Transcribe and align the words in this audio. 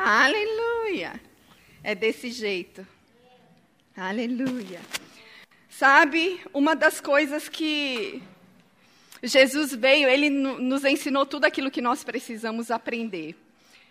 Aleluia. 0.00 1.20
É 1.82 1.92
desse 1.92 2.30
jeito. 2.30 2.86
Aleluia. 3.96 4.80
Sabe, 5.68 6.40
uma 6.54 6.76
das 6.76 7.00
coisas 7.00 7.48
que 7.48 8.22
Jesus 9.20 9.74
veio, 9.74 10.08
ele 10.08 10.30
nos 10.30 10.84
ensinou 10.84 11.26
tudo 11.26 11.46
aquilo 11.46 11.68
que 11.68 11.82
nós 11.82 12.04
precisamos 12.04 12.70
aprender. 12.70 13.34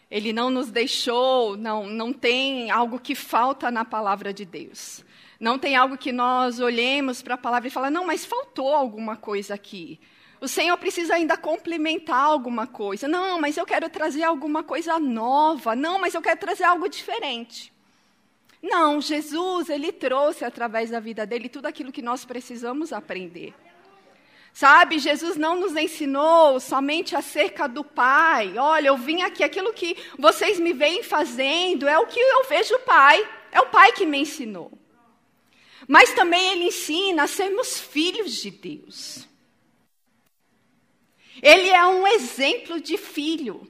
Ele 0.10 0.32
não 0.32 0.50
nos 0.50 0.72
deixou, 0.72 1.58
não, 1.58 1.86
não 1.86 2.14
tem 2.14 2.72
algo 2.72 3.02
que 3.02 3.14
falta 3.14 3.70
na 3.70 3.84
palavra 3.84 4.34
de 4.34 4.46
Deus. 4.46 5.04
Não 5.38 5.60
tem 5.60 5.76
algo 5.76 5.98
que 5.98 6.14
nós 6.14 6.62
olhemos 6.62 7.22
para 7.22 7.34
a 7.34 7.38
palavra 7.38 7.68
e 7.68 7.72
falamos, 7.72 7.94
não, 7.94 8.08
mas 8.08 8.26
faltou 8.26 8.74
alguma 8.74 9.18
coisa 9.18 9.56
aqui. 9.56 10.00
O 10.40 10.48
Senhor 10.48 10.78
precisa 10.78 11.16
ainda 11.16 11.36
complementar 11.36 12.24
alguma 12.24 12.68
coisa. 12.68 13.08
Não, 13.08 13.40
mas 13.42 13.58
eu 13.58 13.66
quero 13.66 13.90
trazer 13.90 14.24
alguma 14.24 14.64
coisa 14.64 15.00
nova. 15.00 15.76
Não, 15.76 16.00
mas 16.00 16.14
eu 16.14 16.22
quero 16.22 16.40
trazer 16.40 16.64
algo 16.64 16.88
diferente. 16.88 17.74
Não, 18.62 19.02
Jesus, 19.02 19.70
ele 19.70 19.92
trouxe 19.92 20.46
através 20.46 20.90
da 20.90 21.00
vida 21.00 21.26
dele 21.26 21.50
tudo 21.50 21.66
aquilo 21.66 21.92
que 21.92 22.02
nós 22.02 22.26
precisamos 22.26 22.94
aprender. 22.94 23.54
Sabe, 24.54 24.98
Jesus 24.98 25.38
não 25.38 25.60
nos 25.60 25.76
ensinou 25.76 26.60
somente 26.60 27.16
acerca 27.16 27.68
do 27.68 27.84
Pai. 27.84 28.58
Olha, 28.58 28.88
eu 28.88 28.98
vim 28.98 29.22
aqui, 29.22 29.44
aquilo 29.44 29.72
que 29.72 29.96
vocês 30.18 30.60
me 30.60 30.74
veem 30.74 31.04
fazendo 31.04 31.88
é 31.88 31.98
o 32.00 32.08
que 32.08 32.20
eu 32.20 32.44
vejo 32.46 32.74
o 32.76 32.80
Pai. 32.80 33.24
É 33.52 33.62
o 33.62 33.68
Pai 33.68 33.92
que 33.92 34.06
me 34.06 34.18
ensinou. 34.18 34.72
Mas 35.88 36.12
também 36.14 36.54
ele 36.54 36.66
ensina 36.66 37.24
a 37.24 37.28
sermos 37.28 37.80
filhos 37.80 38.34
de 38.34 38.50
Deus. 38.50 39.28
Ele 41.42 41.70
é 41.70 41.86
um 41.86 42.08
exemplo 42.08 42.80
de 42.80 42.98
filho. 42.98 43.68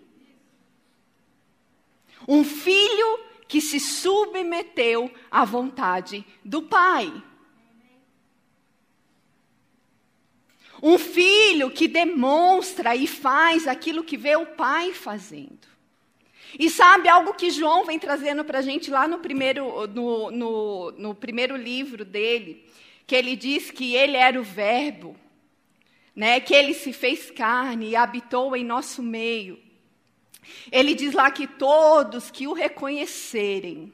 Um 2.27 2.43
filho 2.43 3.19
que 3.47 3.61
se 3.61 3.79
submeteu 3.79 5.11
à 5.31 5.45
vontade 5.45 6.25
do 6.43 6.63
Pai. 6.63 7.11
Um 10.81 10.97
filho 10.99 11.71
que 11.71 11.87
demonstra 11.87 12.95
e 12.95 13.07
faz 13.07 13.67
aquilo 13.67 14.03
que 14.03 14.15
vê 14.15 14.35
o 14.35 14.45
pai 14.45 14.93
fazendo. 14.93 15.67
E 16.57 16.69
sabe 16.69 17.09
algo 17.09 17.33
que 17.33 17.49
João 17.49 17.83
vem 17.83 17.99
trazendo 17.99 18.45
para 18.45 18.59
a 18.59 18.61
gente 18.61 18.89
lá 18.89 19.07
no 19.07 19.19
primeiro, 19.19 19.87
no, 19.87 20.31
no, 20.31 20.91
no 20.91 21.15
primeiro 21.15 21.55
livro 21.55 22.05
dele, 22.05 22.63
que 23.05 23.15
ele 23.15 23.35
diz 23.35 23.71
que 23.71 23.95
ele 23.95 24.15
era 24.15 24.39
o 24.39 24.43
Verbo, 24.43 25.15
né, 26.17 26.39
que 26.39 26.51
ele 26.51 26.73
se 26.73 26.91
fez 26.91 27.29
carne 27.29 27.89
e 27.89 27.95
habitou 27.95 28.55
em 28.55 28.63
nosso 28.63 29.03
meio. 29.03 29.59
Ele 30.71 30.95
diz 30.95 31.13
lá 31.13 31.29
que 31.29 31.45
todos 31.45 32.31
que 32.31 32.47
o 32.47 32.53
reconhecerem, 32.53 33.93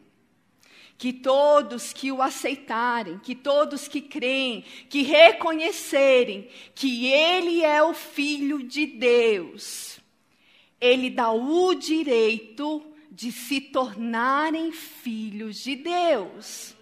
que 0.97 1.11
todos 1.11 1.91
que 1.91 2.13
o 2.13 2.21
aceitarem, 2.21 3.19
que 3.19 3.35
todos 3.35 3.89
que 3.89 3.99
creem, 3.99 4.63
que 4.89 5.01
reconhecerem 5.01 6.47
que 6.73 7.07
Ele 7.07 7.61
é 7.61 7.83
o 7.83 7.93
Filho 7.93 8.63
de 8.63 8.85
Deus, 8.85 9.99
Ele 10.79 11.09
dá 11.09 11.29
o 11.29 11.75
direito 11.75 12.81
de 13.11 13.33
se 13.33 13.59
tornarem 13.59 14.71
filhos 14.71 15.57
de 15.61 15.75
Deus. 15.75 16.73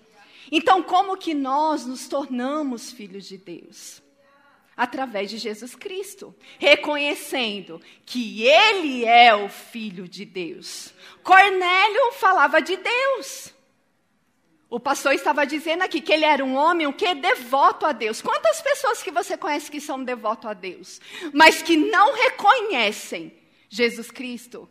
Então, 0.51 0.83
como 0.83 1.17
que 1.17 1.33
nós 1.33 1.87
nos 1.87 2.07
tornamos 2.07 2.91
filhos 2.91 3.27
de 3.27 3.37
Deus? 3.39 4.03
Através 4.83 5.29
de 5.29 5.37
Jesus 5.37 5.75
Cristo, 5.75 6.35
reconhecendo 6.57 7.79
que 8.03 8.41
Ele 8.47 9.05
é 9.05 9.31
o 9.35 9.47
Filho 9.47 10.07
de 10.07 10.25
Deus. 10.25 10.91
Cornélio 11.21 12.11
falava 12.13 12.59
de 12.59 12.75
Deus. 12.77 13.53
O 14.67 14.79
pastor 14.79 15.13
estava 15.13 15.45
dizendo 15.45 15.83
aqui 15.83 16.01
que 16.01 16.11
ele 16.11 16.25
era 16.25 16.43
um 16.43 16.55
homem 16.55 16.87
o 16.87 16.93
que 16.93 17.13
devoto 17.13 17.85
a 17.85 17.91
Deus. 17.91 18.23
Quantas 18.23 18.59
pessoas 18.59 19.03
que 19.03 19.11
você 19.11 19.37
conhece 19.37 19.69
que 19.69 19.79
são 19.79 20.03
devoto 20.03 20.47
a 20.47 20.55
Deus, 20.55 20.99
mas 21.31 21.61
que 21.61 21.77
não 21.77 22.15
reconhecem 22.15 23.37
Jesus 23.69 24.09
Cristo? 24.09 24.67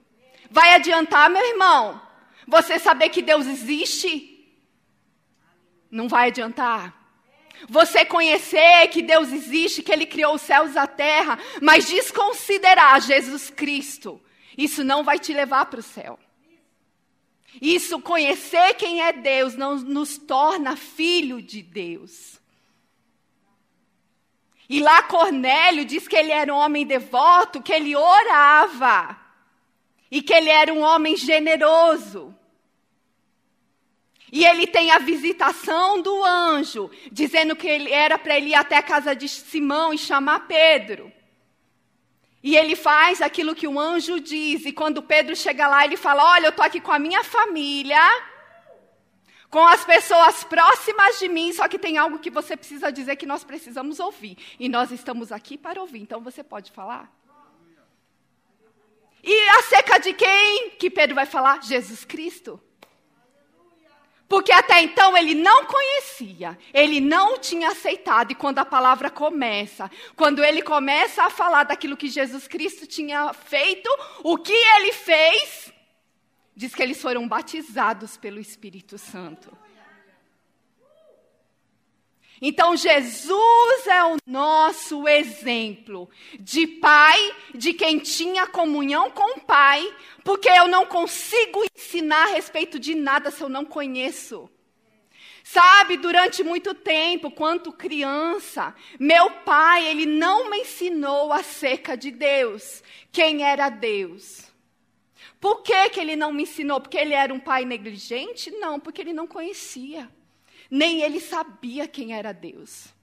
Vai 0.50 0.74
adiantar, 0.74 1.30
meu 1.30 1.46
irmão? 1.46 2.02
Você 2.48 2.80
saber 2.80 3.10
que 3.10 3.22
Deus 3.22 3.46
existe? 3.46 4.50
Não 5.88 6.08
vai 6.08 6.30
adiantar. 6.30 6.99
Você 7.68 8.04
conhecer 8.04 8.88
que 8.88 9.02
Deus 9.02 9.32
existe, 9.32 9.82
que 9.82 9.92
Ele 9.92 10.06
criou 10.06 10.34
os 10.34 10.42
céus 10.42 10.74
e 10.74 10.78
a 10.78 10.86
terra, 10.86 11.38
mas 11.60 11.88
desconsiderar 11.88 13.00
Jesus 13.00 13.50
Cristo, 13.50 14.20
isso 14.56 14.82
não 14.82 15.04
vai 15.04 15.18
te 15.18 15.32
levar 15.32 15.66
para 15.66 15.80
o 15.80 15.82
céu. 15.82 16.18
Isso, 17.60 18.00
conhecer 18.00 18.74
quem 18.74 19.02
é 19.02 19.12
Deus, 19.12 19.54
não 19.54 19.76
nos 19.76 20.16
torna 20.18 20.76
filho 20.76 21.42
de 21.42 21.62
Deus. 21.62 22.40
E 24.68 24.80
lá 24.80 25.02
Cornélio 25.02 25.84
diz 25.84 26.06
que 26.06 26.14
ele 26.14 26.30
era 26.30 26.54
um 26.54 26.56
homem 26.56 26.86
devoto, 26.86 27.60
que 27.60 27.72
ele 27.72 27.96
orava. 27.96 29.18
E 30.08 30.22
que 30.22 30.32
ele 30.32 30.48
era 30.48 30.72
um 30.72 30.80
homem 30.80 31.16
generoso. 31.16 32.34
E 34.32 34.44
ele 34.44 34.66
tem 34.66 34.90
a 34.90 34.98
visitação 34.98 36.00
do 36.00 36.24
anjo, 36.24 36.90
dizendo 37.10 37.56
que 37.56 37.66
ele 37.66 37.90
era 37.90 38.18
para 38.18 38.36
ele 38.36 38.50
ir 38.50 38.54
até 38.54 38.76
a 38.76 38.82
casa 38.82 39.14
de 39.14 39.28
Simão 39.28 39.92
e 39.92 39.98
chamar 39.98 40.46
Pedro. 40.46 41.12
E 42.42 42.56
ele 42.56 42.74
faz 42.74 43.20
aquilo 43.20 43.54
que 43.54 43.68
o 43.68 43.78
anjo 43.78 44.20
diz. 44.20 44.64
E 44.64 44.72
quando 44.72 45.02
Pedro 45.02 45.36
chega 45.36 45.68
lá, 45.68 45.84
ele 45.84 45.96
fala: 45.96 46.24
Olha, 46.32 46.46
eu 46.46 46.50
estou 46.50 46.64
aqui 46.64 46.80
com 46.80 46.92
a 46.92 46.98
minha 46.98 47.22
família, 47.22 48.00
com 49.50 49.66
as 49.66 49.84
pessoas 49.84 50.44
próximas 50.44 51.18
de 51.18 51.28
mim, 51.28 51.52
só 51.52 51.68
que 51.68 51.78
tem 51.78 51.98
algo 51.98 52.18
que 52.18 52.30
você 52.30 52.56
precisa 52.56 52.90
dizer 52.90 53.16
que 53.16 53.26
nós 53.26 53.44
precisamos 53.44 54.00
ouvir. 54.00 54.38
E 54.58 54.68
nós 54.68 54.90
estamos 54.90 55.32
aqui 55.32 55.58
para 55.58 55.80
ouvir. 55.80 56.00
Então 56.00 56.20
você 56.20 56.42
pode 56.42 56.70
falar? 56.70 57.12
E 59.22 59.48
acerca 59.50 59.98
de 59.98 60.14
quem 60.14 60.70
que 60.70 60.88
Pedro 60.88 61.14
vai 61.14 61.26
falar? 61.26 61.62
Jesus 61.62 62.04
Cristo. 62.04 62.58
Porque 64.30 64.52
até 64.52 64.80
então 64.80 65.18
ele 65.18 65.34
não 65.34 65.64
conhecia, 65.66 66.56
ele 66.72 67.00
não 67.00 67.36
tinha 67.36 67.70
aceitado. 67.70 68.30
E 68.30 68.34
quando 68.36 68.60
a 68.60 68.64
palavra 68.64 69.10
começa, 69.10 69.90
quando 70.14 70.44
ele 70.44 70.62
começa 70.62 71.24
a 71.24 71.30
falar 71.30 71.64
daquilo 71.64 71.96
que 71.96 72.08
Jesus 72.08 72.46
Cristo 72.46 72.86
tinha 72.86 73.32
feito, 73.32 73.90
o 74.22 74.38
que 74.38 74.52
ele 74.52 74.92
fez, 74.92 75.72
diz 76.54 76.72
que 76.72 76.80
eles 76.80 77.02
foram 77.02 77.26
batizados 77.26 78.16
pelo 78.16 78.38
Espírito 78.38 78.96
Santo. 78.98 79.50
Então, 82.42 82.74
Jesus 82.74 83.86
é 83.86 84.02
o 84.02 84.16
nosso 84.26 85.06
exemplo 85.06 86.08
de 86.38 86.66
pai, 86.66 87.18
de 87.54 87.74
quem 87.74 87.98
tinha 87.98 88.46
comunhão 88.46 89.10
com 89.10 89.38
o 89.38 89.40
pai, 89.40 89.86
porque 90.24 90.48
eu 90.48 90.66
não 90.66 90.86
consigo 90.86 91.62
ensinar 91.76 92.28
a 92.28 92.30
respeito 92.30 92.78
de 92.78 92.94
nada 92.94 93.30
se 93.30 93.42
eu 93.42 93.48
não 93.48 93.64
conheço. 93.64 94.48
Sabe, 95.44 95.98
durante 95.98 96.42
muito 96.42 96.74
tempo, 96.74 97.30
quanto 97.30 97.72
criança, 97.72 98.74
meu 98.98 99.30
pai, 99.30 99.86
ele 99.86 100.06
não 100.06 100.48
me 100.48 100.60
ensinou 100.60 101.32
acerca 101.32 101.94
de 101.94 102.10
Deus, 102.10 102.82
quem 103.12 103.42
era 103.42 103.68
Deus. 103.68 104.50
Por 105.38 105.62
que, 105.62 105.90
que 105.90 106.00
ele 106.00 106.16
não 106.16 106.32
me 106.32 106.44
ensinou? 106.44 106.80
Porque 106.80 106.96
ele 106.96 107.14
era 107.14 107.34
um 107.34 107.40
pai 107.40 107.64
negligente? 107.66 108.50
Não, 108.50 108.80
porque 108.80 109.00
ele 109.00 109.12
não 109.12 109.26
conhecia 109.26 110.08
nem 110.70 111.02
ele 111.02 111.20
sabia 111.20 111.88
quem 111.88 112.12
era 112.12 112.32
Deus. 112.32 112.94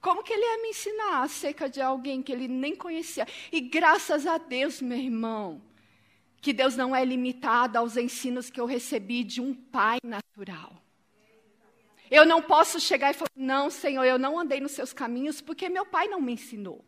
Como 0.00 0.22
que 0.22 0.32
ele 0.32 0.44
ia 0.44 0.62
me 0.62 0.68
ensinar 0.68 1.22
acerca 1.22 1.68
de 1.68 1.80
alguém 1.80 2.22
que 2.22 2.30
ele 2.30 2.46
nem 2.46 2.76
conhecia? 2.76 3.26
E 3.50 3.60
graças 3.60 4.26
a 4.26 4.36
Deus, 4.36 4.82
meu 4.82 4.98
irmão, 4.98 5.62
que 6.42 6.52
Deus 6.52 6.76
não 6.76 6.94
é 6.94 7.02
limitado 7.02 7.78
aos 7.78 7.96
ensinos 7.96 8.50
que 8.50 8.60
eu 8.60 8.66
recebi 8.66 9.24
de 9.24 9.40
um 9.40 9.54
pai 9.54 9.98
natural. 10.04 10.76
Eu 12.10 12.26
não 12.26 12.42
posso 12.42 12.78
chegar 12.78 13.10
e 13.10 13.14
falar, 13.14 13.30
não, 13.34 13.70
Senhor, 13.70 14.04
eu 14.04 14.18
não 14.18 14.38
andei 14.38 14.60
nos 14.60 14.72
seus 14.72 14.92
caminhos 14.92 15.40
porque 15.40 15.70
meu 15.70 15.86
pai 15.86 16.06
não 16.06 16.20
me 16.20 16.34
ensinou. 16.34 16.84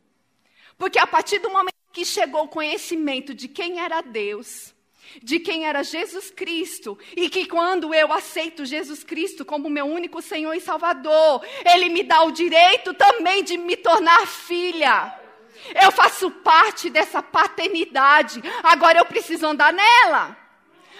Porque 0.76 0.98
a 0.98 1.06
partir 1.06 1.38
do 1.38 1.48
momento 1.48 1.74
que 1.90 2.04
chegou 2.04 2.44
o 2.44 2.48
conhecimento 2.48 3.34
de 3.34 3.48
quem 3.48 3.80
era 3.80 4.02
Deus, 4.02 4.74
de 5.22 5.38
quem 5.38 5.66
era 5.66 5.82
Jesus 5.82 6.30
Cristo 6.30 6.98
e 7.16 7.28
que 7.28 7.46
quando 7.46 7.94
eu 7.94 8.12
aceito 8.12 8.64
Jesus 8.64 9.02
Cristo 9.02 9.44
como 9.44 9.70
meu 9.70 9.86
único 9.86 10.20
Senhor 10.22 10.54
e 10.54 10.60
Salvador, 10.60 11.44
Ele 11.64 11.88
me 11.88 12.02
dá 12.02 12.22
o 12.22 12.30
direito 12.30 12.94
também 12.94 13.42
de 13.42 13.56
me 13.56 13.76
tornar 13.76 14.26
filha. 14.26 15.18
Eu 15.82 15.90
faço 15.90 16.30
parte 16.30 16.90
dessa 16.90 17.22
paternidade, 17.22 18.42
agora 18.62 18.98
eu 18.98 19.04
preciso 19.04 19.46
andar 19.46 19.72
nela. 19.72 20.36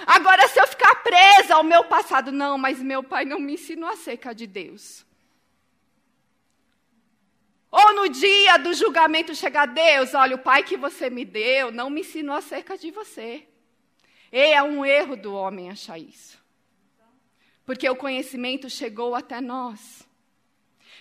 Agora, 0.06 0.46
se 0.48 0.60
eu 0.60 0.66
ficar 0.66 0.94
presa 0.96 1.54
ao 1.54 1.64
meu 1.64 1.84
passado, 1.84 2.30
não, 2.30 2.58
mas 2.58 2.82
meu 2.82 3.02
pai 3.02 3.24
não 3.24 3.38
me 3.38 3.54
ensinou 3.54 3.88
acerca 3.88 4.34
de 4.34 4.46
Deus. 4.46 5.06
Ou 7.70 7.94
no 7.94 8.08
dia 8.08 8.56
do 8.58 8.72
julgamento 8.74 9.34
chegar 9.34 9.66
Deus, 9.66 10.14
olha, 10.14 10.36
o 10.36 10.38
pai 10.38 10.62
que 10.62 10.76
você 10.76 11.10
me 11.10 11.24
deu 11.24 11.70
não 11.70 11.90
me 11.90 12.00
ensinou 12.00 12.36
acerca 12.36 12.76
de 12.76 12.90
você. 12.90 13.46
E 14.36 14.52
é 14.52 14.62
um 14.62 14.84
erro 14.84 15.16
do 15.16 15.32
homem 15.32 15.70
achar 15.70 15.98
isso. 15.98 16.38
Porque 17.64 17.88
o 17.88 17.96
conhecimento 17.96 18.68
chegou 18.68 19.14
até 19.14 19.40
nós. 19.40 20.06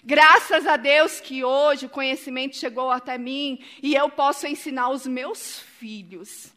Graças 0.02 0.66
a 0.66 0.78
Deus 0.78 1.20
que 1.20 1.44
hoje 1.44 1.86
o 1.86 1.90
conhecimento 1.90 2.56
chegou 2.56 2.90
até 2.90 3.18
mim 3.18 3.62
e 3.84 3.94
eu 3.94 4.10
posso 4.10 4.48
ensinar 4.48 4.88
os 4.88 5.06
meus 5.06 5.60
filhos 5.60 6.54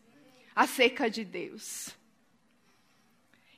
acerca 0.55 1.11
de 1.11 1.25
Deus. 1.25 1.89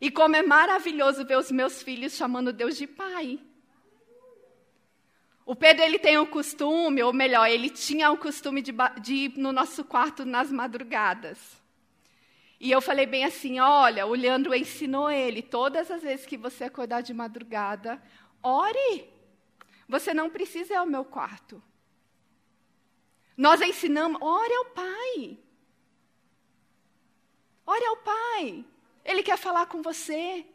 E 0.01 0.11
como 0.11 0.35
é 0.35 0.43
maravilhoso 0.43 1.23
ver 1.27 1.37
os 1.37 1.51
meus 1.51 1.83
filhos 1.83 2.15
chamando 2.15 2.55
Deus 2.55 2.79
de 2.79 2.87
pai. 2.87 3.39
O 5.45 5.55
Pedro 5.55 5.85
ele 5.85 5.99
tem 5.99 6.17
o 6.17 6.27
costume, 6.27 7.03
ou 7.03 7.13
melhor, 7.13 7.51
ele 7.51 7.69
tinha 7.69 8.11
o 8.11 8.17
costume 8.17 8.63
de, 8.63 8.73
de 9.03 9.15
ir 9.15 9.37
no 9.37 9.53
nosso 9.53 9.85
quarto 9.85 10.25
nas 10.25 10.51
madrugadas. 10.51 11.60
E 12.61 12.71
eu 12.71 12.83
falei 12.83 13.07
bem 13.07 13.25
assim: 13.25 13.59
olha, 13.59 14.07
o 14.07 14.15
Leandro 14.15 14.55
ensinou 14.55 15.11
ele, 15.11 15.41
todas 15.41 15.91
as 15.91 16.03
vezes 16.03 16.27
que 16.27 16.37
você 16.37 16.65
acordar 16.65 17.01
de 17.01 17.15
madrugada, 17.15 18.01
ore. 18.43 19.09
Você 19.89 20.15
não 20.15 20.29
precisa 20.31 20.75
ir 20.75 20.77
ao 20.77 20.87
meu 20.87 21.05
quarto. 21.05 21.61
Nós 23.37 23.61
ensinamos, 23.63 24.21
ore 24.21 24.55
ao 24.55 24.65
Pai. 24.67 25.39
Ore 27.67 27.85
ao 27.87 27.97
Pai. 27.97 28.65
Ele 29.05 29.23
quer 29.23 29.39
falar 29.39 29.67
com 29.67 29.81
você. 29.83 30.47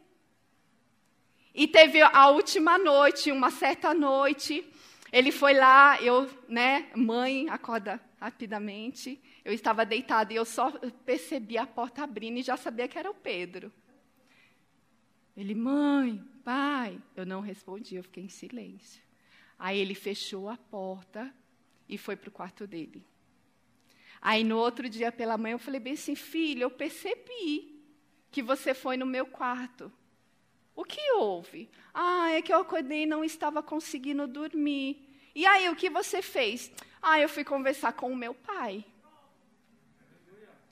E 1.52 1.66
teve 1.66 2.00
a 2.00 2.28
última 2.28 2.78
noite, 2.78 3.32
uma 3.32 3.50
certa 3.50 3.92
noite, 3.92 4.64
ele 5.10 5.32
foi 5.32 5.54
lá, 5.54 6.00
eu, 6.02 6.30
né, 6.48 6.90
mãe, 6.94 7.48
acorda 7.48 8.00
rapidamente. 8.20 9.20
Eu 9.46 9.52
estava 9.52 9.86
deitada 9.86 10.32
e 10.32 10.36
eu 10.36 10.44
só 10.44 10.72
percebi 11.04 11.56
a 11.56 11.64
porta 11.64 12.02
abrindo 12.02 12.36
e 12.36 12.42
já 12.42 12.56
sabia 12.56 12.88
que 12.88 12.98
era 12.98 13.08
o 13.08 13.14
Pedro. 13.14 13.72
Ele, 15.36 15.54
mãe, 15.54 16.20
pai. 16.42 17.00
Eu 17.14 17.24
não 17.24 17.40
respondi, 17.40 17.94
eu 17.94 18.02
fiquei 18.02 18.24
em 18.24 18.28
silêncio. 18.28 19.00
Aí 19.56 19.78
ele 19.78 19.94
fechou 19.94 20.48
a 20.48 20.56
porta 20.56 21.32
e 21.88 21.96
foi 21.96 22.16
para 22.16 22.28
o 22.28 22.32
quarto 22.32 22.66
dele. 22.66 23.06
Aí 24.20 24.42
no 24.42 24.58
outro 24.58 24.88
dia 24.88 25.12
pela 25.12 25.38
manhã 25.38 25.54
eu 25.54 25.60
falei 25.60 25.78
bem 25.78 25.92
assim, 25.92 26.16
filho, 26.16 26.62
eu 26.62 26.70
percebi 26.70 27.80
que 28.32 28.42
você 28.42 28.74
foi 28.74 28.96
no 28.96 29.06
meu 29.06 29.26
quarto. 29.26 29.92
O 30.74 30.82
que 30.82 31.12
houve? 31.12 31.70
Ah, 31.94 32.32
é 32.32 32.42
que 32.42 32.52
eu 32.52 32.58
acordei 32.58 33.04
e 33.04 33.06
não 33.06 33.22
estava 33.22 33.62
conseguindo 33.62 34.26
dormir. 34.26 35.08
E 35.36 35.46
aí, 35.46 35.68
o 35.68 35.76
que 35.76 35.88
você 35.88 36.20
fez? 36.20 36.72
Ah, 37.00 37.20
eu 37.20 37.28
fui 37.28 37.44
conversar 37.44 37.92
com 37.92 38.10
o 38.10 38.16
meu 38.16 38.34
pai. 38.34 38.84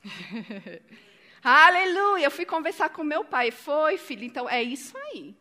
Aleluia! 1.42 2.24
Eu 2.24 2.30
fui 2.30 2.44
conversar 2.44 2.90
com 2.90 3.02
meu 3.04 3.24
pai. 3.24 3.50
Foi, 3.50 3.96
filho. 3.98 4.24
Então, 4.24 4.48
é 4.48 4.62
isso 4.62 4.96
aí. 4.96 5.34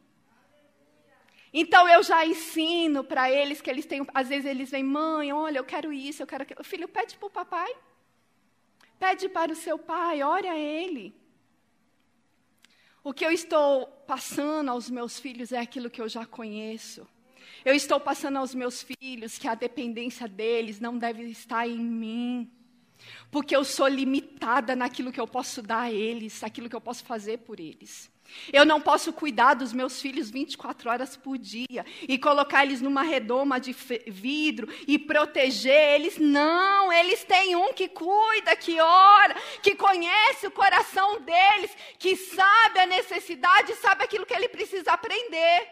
Então, 1.54 1.88
eu 1.88 2.02
já 2.02 2.26
ensino 2.26 3.04
para 3.04 3.32
eles 3.32 3.62
que 3.62 3.70
eles 3.70 3.86
têm. 3.86 4.06
Às 4.14 4.30
vezes, 4.30 4.46
eles 4.46 4.72
vêm, 4.72 4.84
mãe, 4.84 5.32
olha, 5.32 5.60
eu 5.60 5.64
quero 5.64 5.94
isso, 5.94 6.22
eu 6.22 6.28
quero 6.28 6.44
aquilo. 6.44 6.64
Filho, 6.64 6.88
pede 6.88 7.16
para 7.18 7.28
o 7.28 7.30
papai. 7.30 7.74
Pede 9.00 9.30
para 9.30 9.52
o 9.52 9.56
seu 9.56 9.78
pai, 9.78 10.24
ore 10.24 10.48
a 10.48 10.58
ele. 10.58 11.16
O 13.04 13.14
que 13.14 13.26
eu 13.26 13.32
estou 13.32 13.86
passando 14.08 14.72
aos 14.72 14.90
meus 14.90 15.20
filhos 15.20 15.52
é 15.52 15.60
aquilo 15.60 15.90
que 15.90 16.02
eu 16.02 16.08
já 16.08 16.26
conheço. 16.26 17.06
Eu 17.66 17.76
estou 17.76 18.00
passando 18.00 18.38
aos 18.38 18.56
meus 18.56 18.82
filhos 18.82 19.38
que 19.38 19.48
a 19.48 19.56
dependência 19.56 20.28
deles 20.28 20.80
não 20.80 20.98
deve 20.98 21.24
estar 21.26 21.68
em 21.68 21.78
mim. 21.78 22.50
Porque 23.32 23.56
eu 23.56 23.64
sou 23.64 23.88
limitada 23.88 24.76
naquilo 24.76 25.12
que 25.12 25.20
eu 25.20 25.28
posso 25.28 25.62
dar 25.62 25.82
a 25.82 25.92
eles, 25.92 26.44
aquilo 26.44 26.70
que 26.70 26.76
eu 26.76 26.82
posso 26.82 27.04
fazer 27.04 27.40
por 27.40 27.60
eles. 27.60 28.12
Eu 28.52 28.66
não 28.66 28.82
posso 28.82 29.12
cuidar 29.14 29.54
dos 29.54 29.74
meus 29.74 30.02
filhos 30.02 30.30
24 30.30 30.90
horas 30.90 31.16
por 31.16 31.38
dia 31.38 31.86
e 32.08 32.18
colocar 32.18 32.64
eles 32.64 32.82
numa 32.82 33.04
redoma 33.04 33.60
de 33.60 33.76
vidro 34.08 34.68
e 34.88 34.98
proteger 34.98 35.96
eles. 35.96 36.18
Não, 36.18 36.92
eles 36.92 37.24
têm 37.24 37.56
um 37.56 37.74
que 37.74 37.88
cuida, 37.88 38.56
que 38.56 38.80
ora, 38.80 39.36
que 39.62 39.76
conhece 39.76 40.48
o 40.48 40.52
coração 40.52 41.22
deles, 41.22 41.76
que 42.00 42.16
sabe 42.16 42.80
a 42.80 42.86
necessidade, 42.86 43.76
sabe 43.76 44.04
aquilo 44.04 44.26
que 44.26 44.34
ele 44.34 44.50
precisa 44.50 44.94
aprender. 44.94 45.68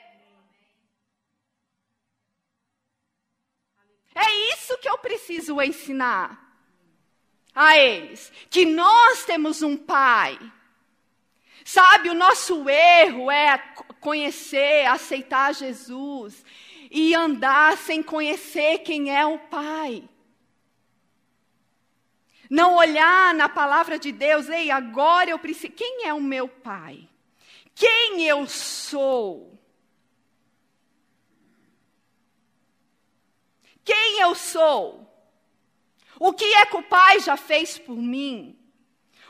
É 4.13 4.54
isso 4.54 4.77
que 4.77 4.89
eu 4.89 4.98
preciso 4.98 5.62
ensinar 5.62 6.40
a 7.53 7.77
eles, 7.77 8.31
que 8.50 8.65
nós 8.65 9.25
temos 9.25 9.62
um 9.62 9.75
pai 9.77 10.38
Sabe, 11.63 12.09
o 12.09 12.13
nosso 12.13 12.68
erro 12.69 13.30
é 13.30 13.57
conhecer, 14.00 14.86
aceitar 14.88 15.53
Jesus 15.53 16.44
e 16.89 17.13
andar 17.13 17.77
sem 17.77 18.01
conhecer 18.01 18.80
quem 18.80 19.15
é 19.15 19.25
o 19.25 19.38
Pai. 19.39 20.03
Não 22.50 22.75
olhar 22.75 23.33
na 23.33 23.48
palavra 23.48 23.98
de 23.98 24.12
Deus, 24.12 24.50
ei, 24.50 24.71
agora 24.71 25.30
eu 25.30 25.39
preciso. 25.39 25.71
Quem 25.74 26.06
é 26.06 26.13
o 26.13 26.19
meu 26.19 26.48
Pai? 26.48 27.07
Quem 27.74 28.24
eu 28.24 28.45
sou? 28.48 29.57
Quem 33.86 34.19
eu 34.19 34.36
sou? 34.36 35.09
O 36.23 36.33
que 36.33 36.45
é 36.53 36.68
que 36.68 36.77
o 36.77 36.83
Pai 36.83 37.19
já 37.19 37.35
fez 37.35 37.79
por 37.79 37.97
mim? 37.97 38.56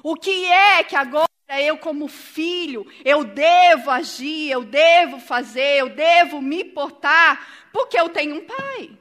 O 0.03 0.13
que 0.13 0.43
é 0.43 0.83
que 0.83 0.93
agora 0.93 1.29
eu, 1.47 1.77
como 1.77 2.09
filho, 2.09 2.85
eu 3.05 3.23
devo 3.23 3.89
agir, 3.89 4.51
eu 4.51 4.65
devo 4.65 5.17
fazer, 5.17 5.77
eu 5.77 5.87
devo 5.87 6.41
me 6.41 6.65
portar, 6.65 7.69
porque 7.71 7.97
eu 7.97 8.09
tenho 8.09 8.35
um 8.35 8.45
pai. 8.45 8.97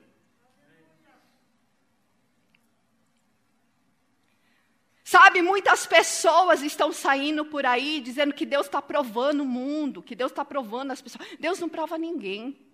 Sabe, 5.03 5.43
muitas 5.43 5.85
pessoas 5.85 6.63
estão 6.63 6.93
saindo 6.93 7.45
por 7.47 7.67
aí 7.67 8.01
dizendo 8.01 8.33
que 8.33 8.47
Deus 8.47 8.67
está 8.67 8.81
provando 8.81 9.41
o 9.41 9.47
mundo, 9.47 10.01
que 10.01 10.15
Deus 10.15 10.31
está 10.31 10.45
provando 10.45 10.93
as 10.93 11.03
pessoas. 11.03 11.27
Deus 11.41 11.59
não 11.59 11.69
prova 11.69 11.99
ninguém. 11.99 12.70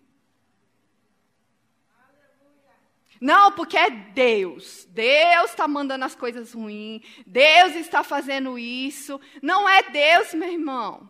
Não, 3.21 3.53
porque 3.53 3.77
é 3.77 3.91
Deus. 3.91 4.87
Deus 4.91 5.51
está 5.51 5.67
mandando 5.67 6.05
as 6.05 6.15
coisas 6.15 6.53
ruins. 6.53 7.03
Deus 7.27 7.75
está 7.75 8.03
fazendo 8.03 8.59
isso. 8.59 9.21
Não 9.43 9.69
é 9.69 9.83
Deus, 9.83 10.35
meu 10.35 10.51
irmão. 10.51 11.09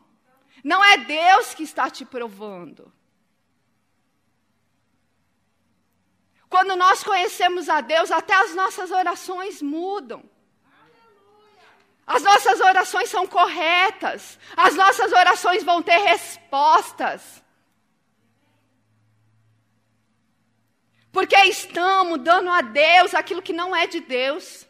Não 0.63 0.85
é 0.85 0.99
Deus 0.99 1.55
que 1.55 1.63
está 1.63 1.91
te 1.91 2.05
provando. 2.05 2.93
Quando 6.49 6.77
nós 6.77 7.03
conhecemos 7.03 7.69
a 7.69 7.81
Deus, 7.81 8.11
até 8.11 8.35
as 8.35 8.55
nossas 8.55 8.91
orações 8.91 9.61
mudam. 9.61 10.23
As 12.07 12.23
nossas 12.23 12.61
orações 12.61 13.11
são 13.11 13.27
corretas. 13.27 14.39
As 14.57 14.77
nossas 14.77 15.13
orações 15.13 15.65
vão 15.65 15.83
ter 15.83 15.99
respostas. 15.99 17.43
Porque 21.17 21.35
estamos 21.45 22.21
dando 22.21 22.51
a 22.51 22.61
Deus 22.61 23.15
aquilo 23.15 23.41
que 23.41 23.55
não 23.55 23.75
é 23.75 23.87
de 23.87 24.01
Deus. 24.01 24.67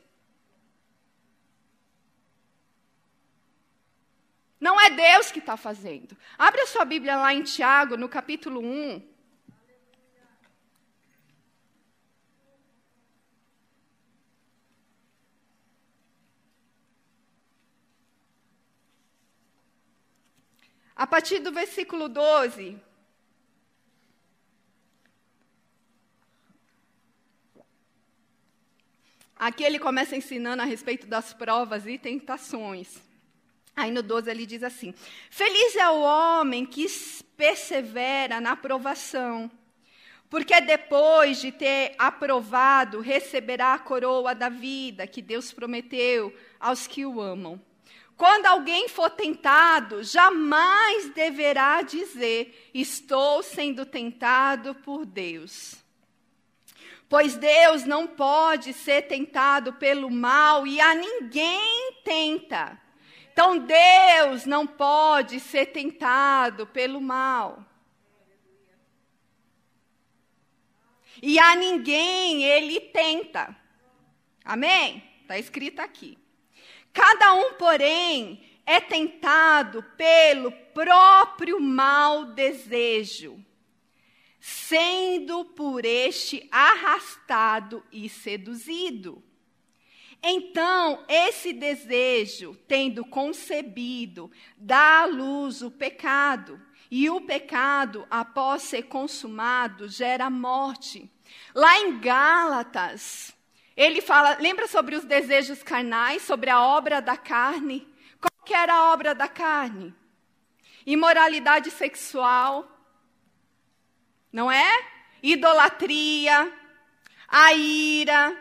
Não 4.60 4.80
é 4.80 4.88
Deus 4.90 5.32
que 5.32 5.40
está 5.40 5.56
fazendo. 5.56 6.16
Abre 6.38 6.60
a 6.60 6.66
sua 6.68 6.84
Bíblia 6.84 7.16
lá 7.16 7.34
em 7.34 7.42
Tiago, 7.42 7.96
no 7.96 8.08
capítulo 8.08 8.60
1. 8.60 9.02
A 20.94 21.08
partir 21.08 21.40
do 21.40 21.50
versículo 21.50 22.08
12. 22.08 22.80
Aqui 29.38 29.62
ele 29.62 29.78
começa 29.78 30.16
ensinando 30.16 30.62
a 30.62 30.64
respeito 30.64 31.07
das 31.07 31.35
provas 31.35 31.87
e 31.87 31.99
tentações. 31.99 33.02
Aí 33.76 33.90
no 33.90 34.02
12 34.02 34.31
ele 34.31 34.47
diz 34.47 34.62
assim: 34.62 34.95
Feliz 35.31 35.76
é 35.76 35.88
o 35.90 36.00
homem 36.00 36.64
que 36.64 36.87
persevera 37.37 38.40
na 38.40 38.52
aprovação, 38.52 39.50
porque 40.31 40.59
depois 40.62 41.38
de 41.38 41.52
ter 41.52 41.95
aprovado, 41.99 43.00
receberá 43.00 43.75
a 43.75 43.78
coroa 43.78 44.35
da 44.35 44.49
vida 44.49 45.07
que 45.07 45.21
Deus 45.21 45.52
prometeu 45.52 46.35
aos 46.59 46.87
que 46.87 47.05
o 47.05 47.21
amam. 47.21 47.61
Quando 48.16 48.47
alguém 48.47 48.88
for 48.88 49.11
tentado, 49.11 50.02
jamais 50.02 51.11
deverá 51.11 51.83
dizer: 51.83 52.71
Estou 52.73 53.43
sendo 53.43 53.85
tentado 53.85 54.75
por 54.76 55.05
Deus. 55.05 55.85
Pois 57.08 57.36
Deus 57.36 57.84
não 57.84 58.06
pode 58.06 58.72
ser 58.72 59.02
tentado 59.02 59.72
pelo 59.75 60.10
mal 60.10 60.66
e 60.66 60.80
a 60.80 60.94
ninguém 60.94 62.00
tenta. 62.04 62.80
Então 63.32 63.58
Deus 63.58 64.44
não 64.44 64.66
pode 64.66 65.38
ser 65.38 65.66
tentado 65.66 66.66
pelo 66.66 67.00
mal. 67.00 67.64
E 71.22 71.38
a 71.38 71.54
ninguém 71.54 72.44
ele 72.44 72.80
tenta. 72.80 73.56
Amém? 74.44 75.02
Está 75.22 75.38
escrito 75.38 75.80
aqui. 75.80 76.18
Cada 76.92 77.34
um, 77.34 77.54
porém, 77.54 78.42
é 78.64 78.80
tentado 78.80 79.82
pelo 79.96 80.50
próprio 80.75 81.60
mau 81.60 82.26
desejo, 82.26 83.38
sendo 84.48 85.44
por 85.44 85.84
este 85.84 86.48
arrastado 86.52 87.82
e 87.90 88.08
seduzido. 88.08 89.20
Então, 90.22 91.04
esse 91.08 91.52
desejo, 91.52 92.56
tendo 92.68 93.04
concebido, 93.04 94.30
dá 94.56 95.00
à 95.00 95.06
luz 95.06 95.62
o 95.62 95.70
pecado. 95.70 96.62
E 96.88 97.10
o 97.10 97.22
pecado, 97.22 98.06
após 98.08 98.62
ser 98.62 98.84
consumado, 98.84 99.88
gera 99.88 100.30
morte. 100.30 101.10
Lá 101.52 101.80
em 101.80 101.98
Gálatas, 101.98 103.34
ele 103.76 104.00
fala, 104.00 104.36
lembra 104.38 104.68
sobre 104.68 104.94
os 104.94 105.04
desejos 105.04 105.60
carnais, 105.64 106.22
sobre 106.22 106.50
a 106.50 106.62
obra 106.62 107.02
da 107.02 107.16
carne? 107.16 107.84
Qual 108.20 108.44
que 108.44 108.54
era 108.54 108.74
a 108.74 108.92
obra 108.92 109.12
da 109.12 109.26
carne? 109.26 109.92
Imoralidade 110.86 111.72
sexual, 111.72 112.75
não 114.37 114.52
é? 114.52 114.87
Idolatria, 115.23 116.52
a 117.26 117.55
ira, 117.55 118.37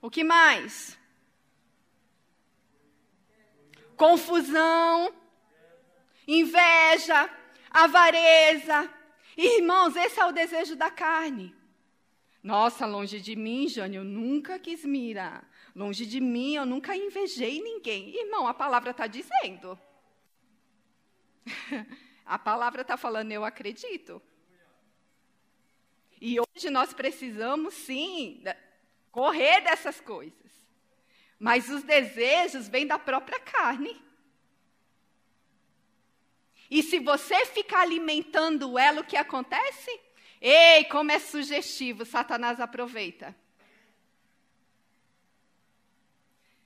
o 0.00 0.08
que 0.08 0.22
mais? 0.22 0.96
Confusão, 3.96 5.12
inveja, 6.28 7.28
avareza. 7.68 8.88
Irmãos, 9.36 9.96
esse 9.96 10.20
é 10.20 10.24
o 10.24 10.30
desejo 10.30 10.76
da 10.76 10.88
carne. 10.88 11.52
Nossa, 12.40 12.86
longe 12.86 13.20
de 13.20 13.34
mim, 13.34 13.66
Jane, 13.66 13.96
eu 13.96 14.04
nunca 14.04 14.56
quis 14.56 14.84
mirar. 14.84 15.50
Longe 15.74 16.06
de 16.06 16.20
mim, 16.20 16.54
eu 16.54 16.64
nunca 16.64 16.94
invejei 16.94 17.60
ninguém. 17.60 18.14
Irmão, 18.16 18.46
a 18.46 18.54
palavra 18.54 18.92
está 18.92 19.08
dizendo. 19.08 19.76
a 22.24 22.38
palavra 22.38 22.82
está 22.82 22.96
falando, 22.96 23.32
eu 23.32 23.44
acredito. 23.44 24.22
E 26.20 26.38
hoje 26.40 26.70
nós 26.70 26.94
precisamos, 26.94 27.74
sim, 27.74 28.42
correr 29.10 29.60
dessas 29.60 30.00
coisas. 30.00 30.52
Mas 31.38 31.68
os 31.68 31.82
desejos 31.82 32.68
vêm 32.68 32.86
da 32.86 32.98
própria 32.98 33.38
carne. 33.40 34.00
E 36.70 36.82
se 36.82 36.98
você 36.98 37.46
ficar 37.46 37.80
alimentando 37.80 38.78
ela, 38.78 39.00
o 39.00 39.04
que 39.04 39.16
acontece? 39.16 40.00
Ei, 40.40 40.84
como 40.84 41.12
é 41.12 41.18
sugestivo, 41.18 42.04
Satanás 42.04 42.60
aproveita. 42.60 43.36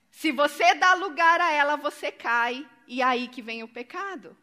Se 0.09 0.31
você 0.31 0.75
dá 0.75 0.93
lugar 0.93 1.41
a 1.41 1.51
ela, 1.51 1.75
você 1.75 2.11
cai, 2.11 2.67
e 2.87 3.01
é 3.01 3.05
aí 3.05 3.27
que 3.27 3.41
vem 3.41 3.63
o 3.63 3.67
pecado. 3.67 4.37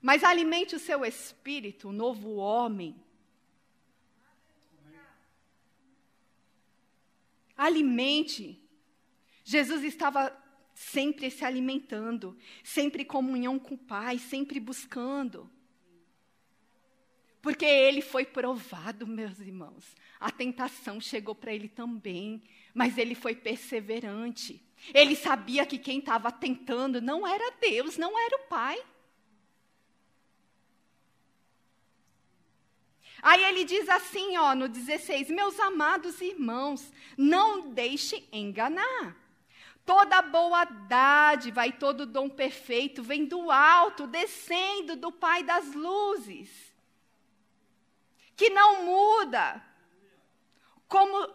Mas 0.00 0.24
alimente 0.24 0.74
o 0.74 0.80
seu 0.80 1.04
espírito, 1.04 1.88
o 1.88 1.92
novo 1.92 2.36
homem, 2.36 2.96
Alimente. 7.60 8.58
Jesus 9.44 9.84
estava 9.84 10.34
sempre 10.74 11.30
se 11.30 11.44
alimentando, 11.44 12.34
sempre 12.64 13.02
em 13.02 13.04
comunhão 13.04 13.58
com 13.58 13.74
o 13.74 13.78
Pai, 13.78 14.16
sempre 14.16 14.58
buscando. 14.58 15.50
Porque 17.42 17.66
ele 17.66 18.00
foi 18.00 18.24
provado, 18.24 19.06
meus 19.06 19.40
irmãos. 19.40 19.94
A 20.18 20.30
tentação 20.30 20.98
chegou 21.02 21.34
para 21.34 21.52
ele 21.52 21.68
também, 21.68 22.42
mas 22.72 22.96
ele 22.96 23.14
foi 23.14 23.34
perseverante. 23.34 24.64
Ele 24.94 25.14
sabia 25.14 25.66
que 25.66 25.76
quem 25.76 25.98
estava 25.98 26.32
tentando 26.32 26.98
não 27.02 27.26
era 27.26 27.58
Deus, 27.60 27.98
não 27.98 28.18
era 28.18 28.36
o 28.36 28.48
Pai. 28.48 28.82
Aí 33.22 33.42
ele 33.44 33.64
diz 33.64 33.88
assim, 33.88 34.36
ó, 34.36 34.54
no 34.54 34.68
16: 34.68 35.30
Meus 35.30 35.58
amados 35.60 36.20
irmãos, 36.20 36.92
não 37.16 37.70
deixem 37.70 38.26
enganar. 38.32 39.16
Toda 39.84 40.22
boa 40.22 40.64
dádiva 40.64 41.66
e 41.66 41.72
todo 41.72 42.06
dom 42.06 42.28
perfeito 42.28 43.02
vem 43.02 43.24
do 43.24 43.50
alto, 43.50 44.06
descendo 44.06 44.94
do 44.96 45.10
Pai 45.10 45.42
das 45.42 45.74
luzes, 45.74 46.74
que 48.36 48.50
não 48.50 48.84
muda, 48.84 49.62
como 50.86 51.34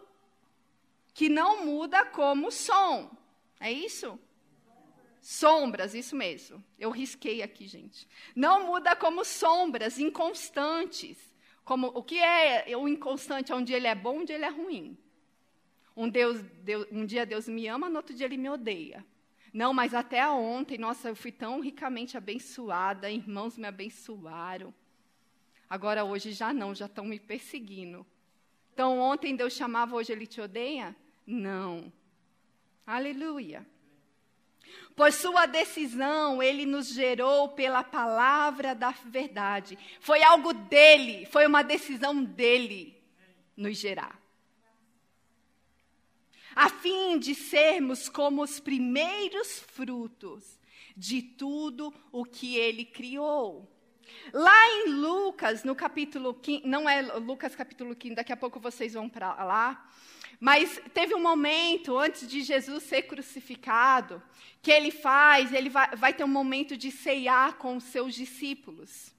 que 1.12 1.28
não 1.28 1.64
muda 1.64 2.04
como 2.04 2.50
som. 2.50 3.10
É 3.60 3.70
isso? 3.70 4.18
Sombras, 5.20 5.94
isso 5.94 6.14
mesmo. 6.14 6.64
Eu 6.78 6.90
risquei 6.90 7.42
aqui, 7.42 7.66
gente. 7.66 8.08
Não 8.34 8.66
muda 8.66 8.94
como 8.94 9.24
sombras 9.24 9.98
inconstantes 9.98 11.35
como, 11.66 11.88
o 11.88 12.02
que 12.02 12.20
é 12.20 12.64
o 12.76 12.86
inconstante? 12.86 13.50
É 13.50 13.56
um 13.56 13.62
dia 13.64 13.76
ele 13.76 13.88
é 13.88 13.94
bom, 13.94 14.24
dia 14.24 14.36
ele 14.36 14.44
é 14.44 14.48
ruim. 14.48 14.96
Um, 15.96 16.08
Deus, 16.08 16.40
Deus, 16.62 16.86
um 16.92 17.04
dia 17.04 17.26
Deus 17.26 17.48
me 17.48 17.66
ama, 17.66 17.90
no 17.90 17.96
outro 17.96 18.14
dia 18.14 18.24
ele 18.24 18.36
me 18.36 18.48
odeia. 18.48 19.04
Não, 19.52 19.74
mas 19.74 19.92
até 19.92 20.24
ontem, 20.30 20.78
nossa, 20.78 21.08
eu 21.08 21.16
fui 21.16 21.32
tão 21.32 21.58
ricamente 21.60 22.16
abençoada, 22.16 23.10
irmãos 23.10 23.58
me 23.58 23.66
abençoaram. 23.66 24.72
Agora 25.68 26.04
hoje 26.04 26.30
já 26.30 26.54
não, 26.54 26.72
já 26.72 26.86
estão 26.86 27.04
me 27.04 27.18
perseguindo. 27.18 28.06
Então 28.72 29.00
ontem 29.00 29.34
Deus 29.34 29.52
chamava, 29.52 29.96
hoje 29.96 30.12
ele 30.12 30.26
te 30.26 30.40
odeia? 30.40 30.94
Não. 31.26 31.92
Aleluia. 32.86 33.66
Por 34.94 35.12
sua 35.12 35.46
decisão, 35.46 36.42
ele 36.42 36.64
nos 36.64 36.88
gerou 36.88 37.50
pela 37.50 37.84
palavra 37.84 38.74
da 38.74 38.90
verdade. 38.90 39.78
Foi 40.00 40.22
algo 40.22 40.54
dele, 40.54 41.26
foi 41.26 41.46
uma 41.46 41.62
decisão 41.62 42.24
dele 42.24 42.96
nos 43.56 43.76
gerar. 43.76 44.20
A 46.54 46.70
fim 46.70 47.18
de 47.18 47.34
sermos 47.34 48.08
como 48.08 48.42
os 48.42 48.58
primeiros 48.58 49.60
frutos 49.60 50.58
de 50.96 51.20
tudo 51.20 51.92
o 52.10 52.24
que 52.24 52.56
ele 52.56 52.86
criou. 52.86 53.70
Lá 54.32 54.68
em 54.70 54.88
Lucas, 54.88 55.62
no 55.62 55.74
capítulo 55.74 56.32
15, 56.32 56.66
não 56.66 56.88
é 56.88 57.02
Lucas 57.02 57.54
capítulo 57.54 57.94
15, 57.94 58.14
daqui 58.14 58.32
a 58.32 58.36
pouco 58.36 58.58
vocês 58.58 58.94
vão 58.94 59.08
para 59.08 59.44
lá. 59.44 59.90
Mas 60.38 60.80
teve 60.92 61.14
um 61.14 61.22
momento 61.22 61.96
antes 61.96 62.28
de 62.28 62.42
Jesus 62.42 62.82
ser 62.84 63.02
crucificado, 63.02 64.22
que 64.62 64.70
ele 64.70 64.90
faz, 64.90 65.52
ele 65.52 65.70
vai, 65.70 65.94
vai 65.96 66.12
ter 66.12 66.24
um 66.24 66.28
momento 66.28 66.76
de 66.76 66.90
ceiar 66.90 67.54
com 67.54 67.76
os 67.76 67.84
seus 67.84 68.14
discípulos. 68.14 69.14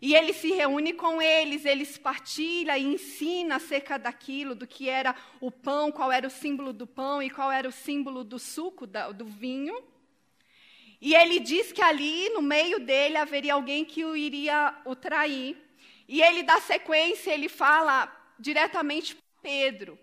E 0.00 0.14
ele 0.14 0.32
se 0.32 0.52
reúne 0.52 0.92
com 0.92 1.22
eles, 1.22 1.64
eles 1.64 1.96
partilha 1.96 2.76
e 2.76 2.84
ensina 2.84 3.56
acerca 3.56 3.98
daquilo, 3.98 4.54
do 4.54 4.66
que 4.66 4.88
era 4.88 5.14
o 5.40 5.50
pão, 5.50 5.90
qual 5.90 6.12
era 6.12 6.26
o 6.26 6.30
símbolo 6.30 6.72
do 6.72 6.86
pão 6.86 7.22
e 7.22 7.30
qual 7.30 7.50
era 7.50 7.68
o 7.68 7.72
símbolo 7.72 8.22
do 8.22 8.38
suco, 8.38 8.86
do 8.86 9.24
vinho. 9.24 9.82
E 11.00 11.14
ele 11.14 11.40
diz 11.40 11.72
que 11.72 11.82
ali, 11.82 12.28
no 12.30 12.42
meio 12.42 12.80
dele, 12.80 13.16
haveria 13.16 13.54
alguém 13.54 13.84
que 13.84 14.04
o 14.04 14.16
iria 14.16 14.76
o 14.84 14.94
trair. 14.94 15.56
E 16.08 16.22
ele 16.22 16.42
dá 16.42 16.60
sequência, 16.60 17.32
ele 17.32 17.48
fala 17.48 18.10
diretamente 18.38 19.14
para 19.14 19.24
Pedro. 19.42 19.98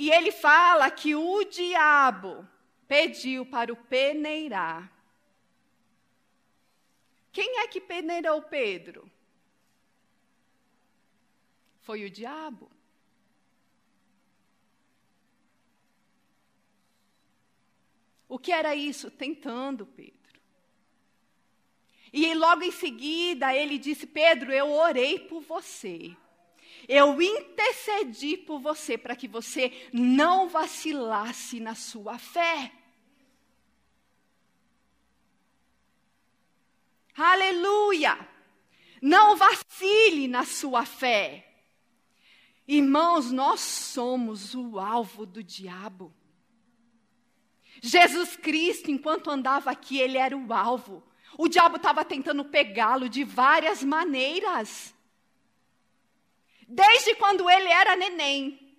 E 0.00 0.10
ele 0.10 0.32
fala 0.32 0.90
que 0.90 1.14
o 1.14 1.44
diabo 1.44 2.48
pediu 2.88 3.44
para 3.44 3.70
o 3.70 3.76
peneirar. 3.76 4.90
Quem 7.30 7.58
é 7.58 7.68
que 7.68 7.82
peneirou 7.82 8.40
Pedro? 8.40 9.12
Foi 11.82 12.02
o 12.02 12.08
diabo. 12.08 12.70
O 18.26 18.38
que 18.38 18.52
era 18.52 18.74
isso? 18.74 19.10
Tentando 19.10 19.84
Pedro. 19.84 20.40
E 22.10 22.32
logo 22.32 22.62
em 22.62 22.72
seguida 22.72 23.54
ele 23.54 23.76
disse: 23.76 24.06
Pedro, 24.06 24.50
eu 24.50 24.70
orei 24.70 25.18
por 25.18 25.42
você. 25.42 26.16
Eu 26.88 27.20
intercedi 27.20 28.36
por 28.36 28.60
você 28.60 28.96
para 28.96 29.16
que 29.16 29.28
você 29.28 29.88
não 29.92 30.48
vacilasse 30.48 31.60
na 31.60 31.74
sua 31.74 32.18
fé. 32.18 32.72
Aleluia! 37.16 38.28
Não 39.02 39.36
vacile 39.36 40.28
na 40.28 40.44
sua 40.44 40.84
fé. 40.84 41.46
Irmãos, 42.68 43.32
nós 43.32 43.60
somos 43.60 44.54
o 44.54 44.78
alvo 44.78 45.26
do 45.26 45.42
diabo. 45.42 46.14
Jesus 47.82 48.36
Cristo, 48.36 48.90
enquanto 48.90 49.30
andava 49.30 49.70
aqui, 49.70 49.98
ele 49.98 50.18
era 50.18 50.36
o 50.36 50.52
alvo. 50.52 51.02
O 51.38 51.48
diabo 51.48 51.76
estava 51.76 52.04
tentando 52.04 52.44
pegá-lo 52.44 53.08
de 53.08 53.24
várias 53.24 53.82
maneiras. 53.82 54.94
Desde 56.72 57.16
quando 57.16 57.50
ele 57.50 57.68
era 57.68 57.96
neném. 57.96 58.70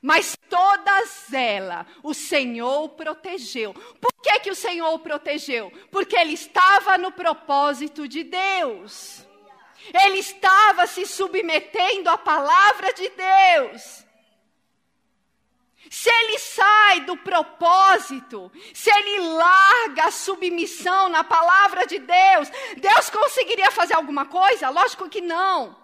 Mas 0.00 0.36
todas 0.48 1.32
elas 1.32 1.84
o 2.02 2.14
Senhor 2.14 2.90
protegeu. 2.90 3.74
Por 3.74 4.12
que, 4.22 4.40
que 4.40 4.50
o 4.50 4.54
Senhor 4.54 4.92
o 4.94 5.00
protegeu? 5.00 5.72
Porque 5.90 6.16
ele 6.16 6.32
estava 6.32 6.96
no 6.96 7.10
propósito 7.10 8.06
de 8.06 8.22
Deus. 8.22 9.26
Ele 9.92 10.18
estava 10.18 10.86
se 10.86 11.04
submetendo 11.04 12.08
à 12.08 12.16
palavra 12.16 12.92
de 12.92 13.08
Deus. 13.08 14.04
Se 15.90 16.08
ele 16.08 16.38
sai 16.38 17.00
do 17.00 17.16
propósito, 17.16 18.50
se 18.72 18.90
ele 18.90 19.20
larga 19.20 20.04
a 20.04 20.10
submissão 20.12 21.08
na 21.08 21.24
palavra 21.24 21.84
de 21.84 21.98
Deus, 21.98 22.48
Deus 22.76 23.10
conseguiria 23.10 23.72
fazer 23.72 23.94
alguma 23.94 24.24
coisa? 24.26 24.70
Lógico 24.70 25.08
que 25.08 25.20
não. 25.20 25.81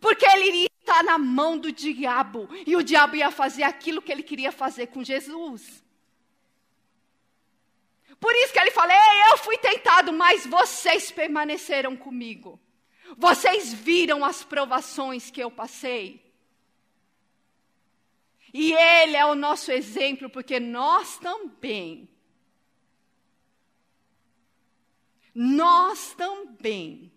Porque 0.00 0.26
ele 0.26 0.48
iria 0.48 0.70
estar 0.80 1.02
na 1.02 1.18
mão 1.18 1.58
do 1.58 1.70
diabo. 1.72 2.48
E 2.66 2.76
o 2.76 2.82
diabo 2.82 3.16
ia 3.16 3.30
fazer 3.30 3.62
aquilo 3.62 4.02
que 4.02 4.12
ele 4.12 4.22
queria 4.22 4.52
fazer 4.52 4.88
com 4.88 5.04
Jesus. 5.04 5.84
Por 8.18 8.34
isso 8.34 8.52
que 8.52 8.58
ele 8.58 8.70
fala: 8.70 8.92
eu 9.30 9.38
fui 9.38 9.58
tentado, 9.58 10.12
mas 10.12 10.46
vocês 10.46 11.10
permaneceram 11.10 11.96
comigo. 11.96 12.60
Vocês 13.16 13.72
viram 13.72 14.24
as 14.24 14.42
provações 14.42 15.30
que 15.30 15.40
eu 15.40 15.50
passei. 15.50 16.26
E 18.52 18.72
Ele 18.72 19.16
é 19.16 19.26
o 19.26 19.34
nosso 19.34 19.70
exemplo, 19.70 20.30
porque 20.30 20.58
nós 20.58 21.18
também, 21.18 22.08
nós 25.34 26.14
também, 26.14 27.12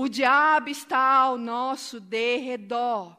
o 0.00 0.08
diabo 0.08 0.68
está 0.68 1.16
ao 1.16 1.36
nosso 1.36 1.98
derredor. 1.98 3.16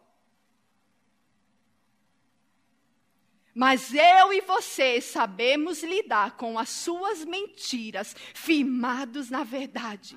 Mas 3.54 3.94
eu 3.94 4.32
e 4.32 4.40
você 4.40 5.02
sabemos 5.02 5.84
lidar 5.84 6.38
com 6.38 6.58
as 6.58 6.70
suas 6.70 7.26
mentiras, 7.26 8.16
firmados 8.34 9.30
na 9.30 9.44
verdade, 9.44 10.16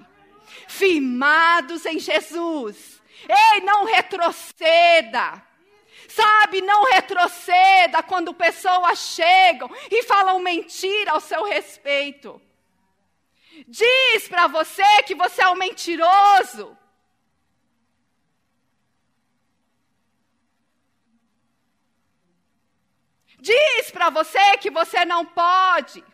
firmados 0.68 1.84
em 1.84 1.98
Jesus. 1.98 3.02
Ei, 3.28 3.60
não 3.62 3.84
retroceda. 3.84 5.44
Sabe, 6.06 6.60
não 6.60 6.84
retroceda 6.84 8.04
quando 8.04 8.32
pessoas 8.32 9.00
chegam 9.00 9.68
e 9.90 10.04
falam 10.04 10.38
mentira 10.38 11.10
ao 11.10 11.20
seu 11.20 11.42
respeito. 11.42 12.40
Diz 13.68 14.28
para 14.28 14.46
você 14.46 15.02
que 15.04 15.14
você 15.14 15.42
é 15.42 15.48
um 15.48 15.54
mentiroso. 15.54 16.76
Diz 23.38 23.90
para 23.90 24.08
você 24.10 24.56
que 24.58 24.70
você 24.70 25.04
não 25.04 25.26
pode. 25.26 26.04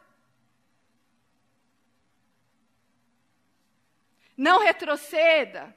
Não 4.36 4.60
retroceda 4.60 5.76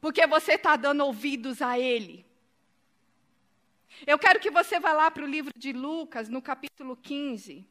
porque 0.00 0.26
você 0.26 0.54
está 0.54 0.74
dando 0.74 1.04
ouvidos 1.04 1.62
a 1.62 1.78
ele. 1.78 2.26
Eu 4.06 4.18
quero 4.18 4.40
que 4.40 4.50
você 4.50 4.80
vá 4.80 4.92
lá 4.92 5.10
para 5.10 5.22
o 5.22 5.28
livro 5.28 5.52
de 5.56 5.72
Lucas, 5.72 6.28
no 6.28 6.42
capítulo 6.42 6.96
15, 6.96 7.64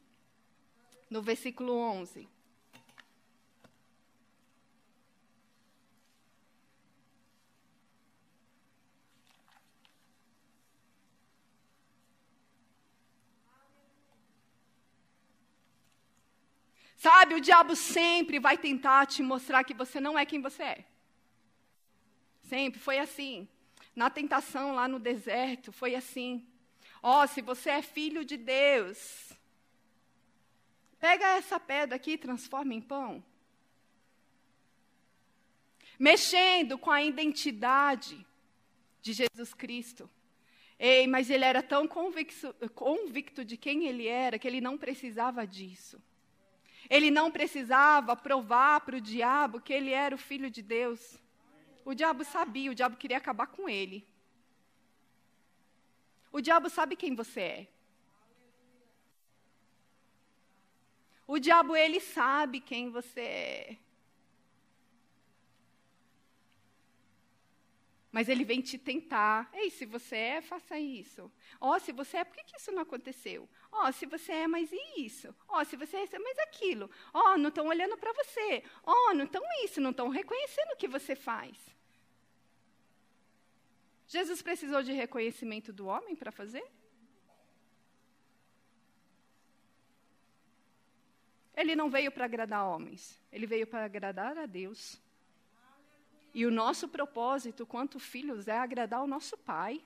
no 1.10 1.20
versículo 1.20 1.74
11. 1.74 2.26
Sabe, 17.02 17.34
o 17.34 17.40
diabo 17.40 17.74
sempre 17.74 18.38
vai 18.38 18.56
tentar 18.56 19.06
te 19.06 19.24
mostrar 19.24 19.64
que 19.64 19.74
você 19.74 19.98
não 19.98 20.16
é 20.16 20.24
quem 20.24 20.40
você 20.40 20.62
é. 20.62 20.84
Sempre 22.44 22.78
foi 22.78 23.00
assim. 23.00 23.48
Na 23.92 24.08
tentação 24.08 24.76
lá 24.76 24.86
no 24.86 25.00
deserto, 25.00 25.72
foi 25.72 25.96
assim. 25.96 26.46
Ó, 27.02 27.24
oh, 27.24 27.26
se 27.26 27.42
você 27.42 27.70
é 27.70 27.82
filho 27.82 28.24
de 28.24 28.36
Deus, 28.36 29.32
pega 31.00 31.38
essa 31.38 31.58
pedra 31.58 31.96
aqui 31.96 32.12
e 32.12 32.18
transforma 32.18 32.72
em 32.72 32.80
pão. 32.80 33.20
Mexendo 35.98 36.78
com 36.78 36.92
a 36.92 37.02
identidade 37.02 38.24
de 39.00 39.12
Jesus 39.12 39.52
Cristo. 39.52 40.08
Ei, 40.78 41.08
mas 41.08 41.30
ele 41.30 41.44
era 41.44 41.64
tão 41.64 41.88
convicto, 41.88 42.54
convicto 42.76 43.44
de 43.44 43.56
quem 43.56 43.88
ele 43.88 44.06
era 44.06 44.38
que 44.38 44.46
ele 44.46 44.60
não 44.60 44.78
precisava 44.78 45.44
disso. 45.44 46.00
Ele 46.94 47.10
não 47.10 47.30
precisava 47.30 48.14
provar 48.14 48.82
para 48.82 48.96
o 48.96 49.00
diabo 49.00 49.62
que 49.62 49.72
ele 49.72 49.92
era 49.92 50.14
o 50.14 50.18
filho 50.18 50.50
de 50.50 50.60
Deus. 50.60 51.00
O 51.86 51.94
diabo 51.94 52.22
sabia, 52.22 52.70
o 52.70 52.74
diabo 52.74 52.98
queria 52.98 53.16
acabar 53.16 53.46
com 53.46 53.66
ele. 53.66 54.06
O 56.30 56.38
diabo 56.42 56.68
sabe 56.68 56.94
quem 56.94 57.14
você 57.14 57.40
é. 57.40 57.66
O 61.26 61.38
diabo, 61.38 61.74
ele 61.74 61.98
sabe 61.98 62.60
quem 62.60 62.90
você 62.90 63.20
é. 63.22 63.76
Mas 68.12 68.28
ele 68.28 68.44
vem 68.44 68.60
te 68.60 68.76
tentar. 68.76 69.48
Ei, 69.54 69.70
se 69.70 69.86
você 69.86 70.16
é, 70.16 70.42
faça 70.42 70.78
isso. 70.78 71.32
Ó, 71.58 71.74
oh, 71.74 71.80
se 71.80 71.92
você 71.92 72.18
é, 72.18 72.24
por 72.24 72.36
que, 72.36 72.44
que 72.44 72.60
isso 72.60 72.70
não 72.70 72.82
aconteceu? 72.82 73.48
Ó, 73.72 73.88
oh, 73.88 73.92
se 73.92 74.04
você 74.04 74.32
é, 74.32 74.46
mas 74.46 74.70
e 74.70 75.00
isso? 75.02 75.34
Ó, 75.48 75.60
oh, 75.60 75.64
se 75.64 75.76
você 75.76 75.96
é, 75.96 76.18
mas 76.18 76.38
aquilo. 76.40 76.90
Ó, 77.14 77.38
não 77.38 77.48
estão 77.48 77.66
olhando 77.66 77.96
para 77.96 78.12
você. 78.12 78.62
Ó, 78.84 79.14
não 79.14 79.24
estão 79.24 79.42
isso, 79.64 79.80
não 79.80 79.92
estão 79.92 80.10
reconhecendo 80.10 80.72
o 80.72 80.76
que 80.76 80.86
você 80.86 81.16
faz. 81.16 81.56
Jesus 84.06 84.42
precisou 84.42 84.82
de 84.82 84.92
reconhecimento 84.92 85.72
do 85.72 85.86
homem 85.86 86.14
para 86.14 86.30
fazer? 86.30 86.70
Ele 91.56 91.74
não 91.74 91.88
veio 91.88 92.12
para 92.12 92.26
agradar 92.26 92.66
homens, 92.66 93.18
ele 93.30 93.46
veio 93.46 93.66
para 93.66 93.86
agradar 93.86 94.36
a 94.36 94.44
Deus. 94.44 95.00
E 96.34 96.46
o 96.46 96.50
nosso 96.50 96.88
propósito, 96.88 97.66
quanto 97.66 97.98
filhos, 97.98 98.48
é 98.48 98.58
agradar 98.58 99.02
o 99.02 99.06
nosso 99.06 99.36
Pai. 99.36 99.82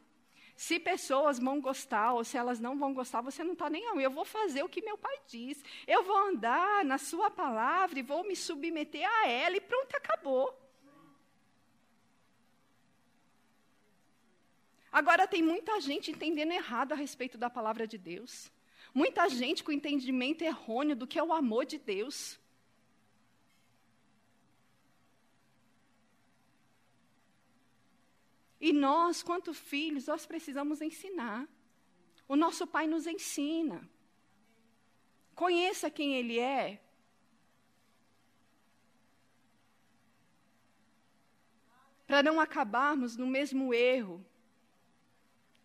Se 0.57 0.81
pessoas 0.81 1.39
vão 1.39 1.61
gostar 1.61 2.15
ou 2.15 2.25
se 2.25 2.39
elas 2.39 2.59
não 2.59 2.79
vão 2.79 2.95
gostar, 2.95 3.21
você 3.21 3.45
não 3.45 3.53
está 3.53 3.69
nem 3.69 3.87
aí. 3.89 4.03
Eu 4.03 4.11
vou 4.11 4.25
fazer 4.25 4.63
o 4.63 4.69
que 4.69 4.81
meu 4.81 4.97
pai 4.97 5.19
diz. 5.27 5.63
Eu 5.87 6.03
vou 6.03 6.17
andar 6.17 6.83
na 6.83 6.97
sua 6.97 7.31
palavra 7.31 7.99
e 7.99 8.03
vou 8.03 8.27
me 8.27 8.35
submeter 8.35 9.07
a 9.07 9.29
ela 9.29 9.57
e 9.57 9.61
pronto, 9.61 9.95
acabou. 9.95 10.59
Agora, 14.91 15.29
tem 15.29 15.43
muita 15.43 15.79
gente 15.79 16.11
entendendo 16.11 16.53
errado 16.53 16.93
a 16.93 16.97
respeito 16.97 17.37
da 17.37 17.51
palavra 17.51 17.87
de 17.87 17.99
Deus. 17.99 18.51
Muita 18.95 19.29
gente 19.29 19.63
com 19.63 19.71
entendimento 19.71 20.41
errôneo 20.41 20.97
do 20.97 21.07
que 21.07 21.19
é 21.19 21.23
o 21.23 21.35
amor 21.35 21.67
de 21.67 21.77
Deus. 21.77 22.41
E 28.61 28.73
nós, 28.73 29.23
quanto 29.23 29.53
filhos, 29.53 30.07
nós 30.07 30.27
precisamos 30.27 30.81
ensinar. 30.81 31.47
O 32.27 32.37
nosso 32.37 32.66
Pai 32.66 32.87
nos 32.87 33.07
ensina. 33.07 33.88
Conheça 35.35 35.90
quem 35.90 36.14
Ele 36.14 36.38
é. 36.38 36.83
Para 42.07 42.23
não 42.23 42.40
acabarmos 42.40 43.16
no 43.16 43.27
mesmo 43.27 43.75
erro 43.75 44.25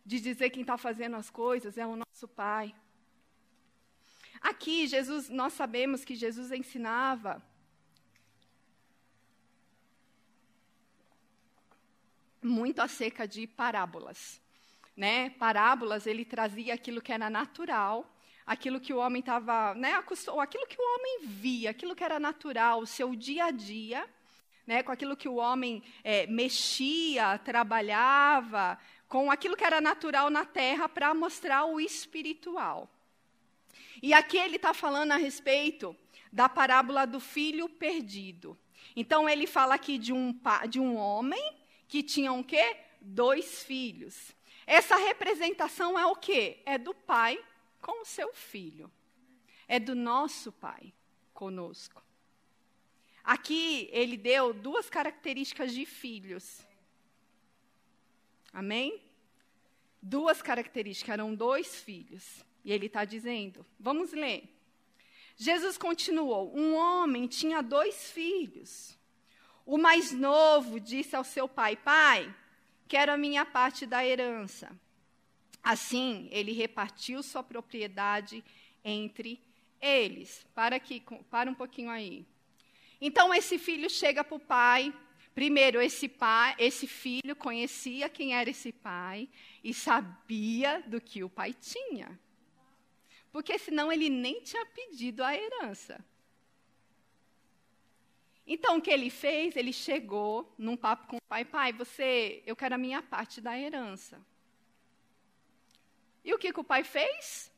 de 0.06 0.19
dizer 0.19 0.49
quem 0.49 0.62
está 0.62 0.77
fazendo 0.77 1.15
as 1.15 1.30
coisas 1.30 1.77
é 1.77 1.86
o 1.86 1.95
nosso 1.95 2.27
Pai. 2.27 2.75
Aqui, 4.41 4.88
Jesus, 4.88 5.30
nós 5.30 5.54
sabemos 5.54 6.04
que 6.04 6.15
Jesus 6.15 6.51
ensinava 6.51 7.41
muito 12.41 12.80
acerca 12.80 13.27
de 13.27 13.45
parábolas. 13.45 14.41
Né? 14.95 15.30
Parábolas, 15.32 16.08
ele 16.08 16.25
trazia 16.25 16.73
aquilo 16.73 17.01
que 17.01 17.13
era 17.13 17.30
natural, 17.30 18.12
aquilo 18.45 18.80
que 18.80 18.93
o 18.93 18.97
homem 18.97 19.19
estava, 19.19 19.73
né, 19.75 19.93
aquilo 19.93 20.67
que 20.67 20.77
o 20.77 20.95
homem 20.95 21.19
via, 21.27 21.69
aquilo 21.69 21.95
que 21.95 22.04
era 22.04 22.19
natural, 22.19 22.82
o 22.82 22.88
seu 22.88 23.15
dia 23.15 23.45
a 23.45 23.51
dia, 23.51 24.08
né, 24.65 24.84
com 24.84 24.91
aquilo 24.91 25.15
que 25.15 25.30
o 25.30 25.36
homem 25.36 25.82
é, 26.04 26.27
mexia, 26.27 27.38
trabalhava, 27.39 28.77
com 29.08 29.32
aquilo 29.32 29.56
que 29.56 29.63
era 29.63 29.80
natural 29.80 30.30
na 30.30 30.45
terra 30.45 30.89
para 30.89 31.13
mostrar 31.13 31.65
o 31.65 31.80
espiritual. 31.80 32.89
E 34.01 34.13
aqui 34.13 34.38
ele 34.38 34.56
está 34.56 34.73
falando 34.73 35.12
a 35.12 35.17
respeito 35.17 35.95
da 36.32 36.49
parábola 36.49 37.06
do 37.06 37.19
filho 37.19 37.69
perdido. 37.69 38.58
Então 38.95 39.30
ele 39.30 39.45
fala 39.45 39.75
aqui 39.75 39.97
de 39.97 40.12
um, 40.12 40.38
de 40.69 40.80
um 40.80 40.95
homem 40.95 41.61
que 41.91 42.01
tinha 42.01 42.32
um 42.32 42.41
quê? 42.41 42.77
Dois 43.01 43.63
filhos. 43.63 44.34
Essa 44.65 44.95
representação 44.95 45.99
é 45.99 46.06
o 46.06 46.15
quê? 46.15 46.60
É 46.65 46.77
do 46.77 46.93
pai 46.93 47.38
com 47.82 48.01
o 48.01 48.06
seu 48.06 48.34
filho. 48.34 48.89
É 49.67 49.77
do 49.77 49.93
nosso 49.93 50.54
pai 50.54 50.93
conosco. 51.34 52.01
Aqui 53.21 53.89
ele 53.91 54.15
deu 54.15 54.54
duas 54.54 54.89
características 54.89 55.73
de 55.73 55.86
filhos. 55.86 56.65
Amém? 58.54 59.04
Duas 60.01 60.41
características, 60.41 61.12
eram 61.12 61.36
dois 61.36 61.75
filhos. 61.75 62.41
E 62.63 62.71
ele 62.71 62.86
está 62.86 63.04
dizendo, 63.04 63.65
vamos 63.77 64.13
ler. 64.13 64.47
Jesus 65.36 65.77
continuou: 65.77 66.56
Um 66.58 66.73
homem 66.73 67.27
tinha 67.27 67.62
dois 67.62 68.10
filhos. 68.12 68.97
O 69.71 69.77
mais 69.77 70.12
novo 70.12 70.81
disse 70.81 71.15
ao 71.15 71.23
seu 71.23 71.47
pai: 71.47 71.77
Pai, 71.77 72.36
quero 72.89 73.10
a 73.10 73.15
minha 73.15 73.45
parte 73.45 73.86
da 73.86 74.05
herança. 74.05 74.69
Assim, 75.63 76.27
ele 76.29 76.51
repartiu 76.51 77.23
sua 77.23 77.41
propriedade 77.41 78.43
entre 78.84 79.39
eles. 79.79 80.45
Para 80.53 80.75
aqui, 80.75 81.01
para 81.29 81.49
um 81.49 81.53
pouquinho 81.53 81.89
aí. 81.89 82.25
Então 82.99 83.34
esse 83.34 83.57
filho 83.57 83.89
chega 83.89 84.25
para 84.25 84.36
o 84.36 84.41
pai. 84.41 84.93
Primeiro, 85.34 85.81
esse 85.81 86.10
pai, 86.10 86.53
esse 86.60 86.86
filho 86.86 87.34
conhecia 87.34 88.10
quem 88.10 88.36
era 88.36 88.49
esse 88.49 88.73
pai 88.73 89.29
e 89.63 89.73
sabia 89.73 90.84
do 90.86 90.99
que 90.99 91.23
o 91.23 91.29
pai 91.29 91.53
tinha. 91.53 92.19
Porque 93.31 93.57
senão 93.57 93.89
ele 93.89 94.10
nem 94.10 94.41
tinha 94.41 94.65
pedido 94.65 95.23
a 95.23 95.34
herança. 95.34 96.03
Então 98.54 98.76
o 98.76 98.82
que 98.82 98.92
ele 98.92 99.10
fez? 99.10 99.56
Ele 99.56 99.72
chegou 99.72 100.54
num 100.58 100.76
papo 100.76 101.08
com 101.08 101.16
o 101.16 101.22
pai, 101.30 101.46
pai, 101.46 101.72
você, 101.72 102.44
eu 102.46 102.54
quero 102.54 102.76
a 102.76 102.78
minha 102.78 103.02
parte 103.02 103.40
da 103.40 103.58
herança. 103.58 104.22
E 106.22 106.34
o 106.34 106.38
que, 106.38 106.52
que 106.52 106.60
o 106.60 106.64
pai 106.64 106.84
fez? 106.84 107.50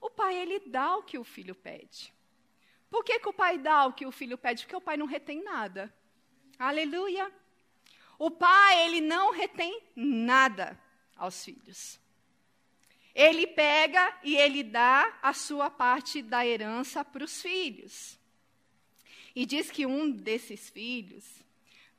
O 0.00 0.08
pai 0.08 0.38
ele 0.38 0.60
dá 0.60 0.96
o 0.96 1.02
que 1.02 1.18
o 1.18 1.24
filho 1.24 1.52
pede. 1.52 2.14
Por 2.88 3.02
que, 3.02 3.18
que 3.18 3.28
o 3.28 3.32
pai 3.32 3.58
dá 3.58 3.86
o 3.86 3.92
que 3.92 4.06
o 4.06 4.12
filho 4.12 4.38
pede? 4.38 4.62
Porque 4.62 4.76
o 4.76 4.80
pai 4.80 4.96
não 4.96 5.04
retém 5.04 5.42
nada. 5.42 5.92
Aleluia. 6.56 7.28
O 8.16 8.30
pai, 8.30 8.84
ele 8.84 9.00
não 9.00 9.32
retém 9.32 9.82
nada 9.96 10.80
aos 11.16 11.44
filhos. 11.44 11.98
Ele 13.12 13.48
pega 13.48 14.16
e 14.22 14.36
ele 14.36 14.62
dá 14.62 15.18
a 15.20 15.32
sua 15.32 15.68
parte 15.68 16.22
da 16.22 16.46
herança 16.46 17.04
para 17.04 17.24
os 17.24 17.42
filhos. 17.42 18.19
E 19.34 19.46
diz 19.46 19.70
que 19.70 19.86
um 19.86 20.10
desses 20.10 20.68
filhos, 20.68 21.24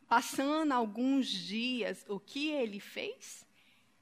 passando 0.08 0.72
alguns 0.74 1.28
dias, 1.28 2.06
o 2.08 2.20
que 2.20 2.50
ele 2.50 2.80
fez? 2.80 3.46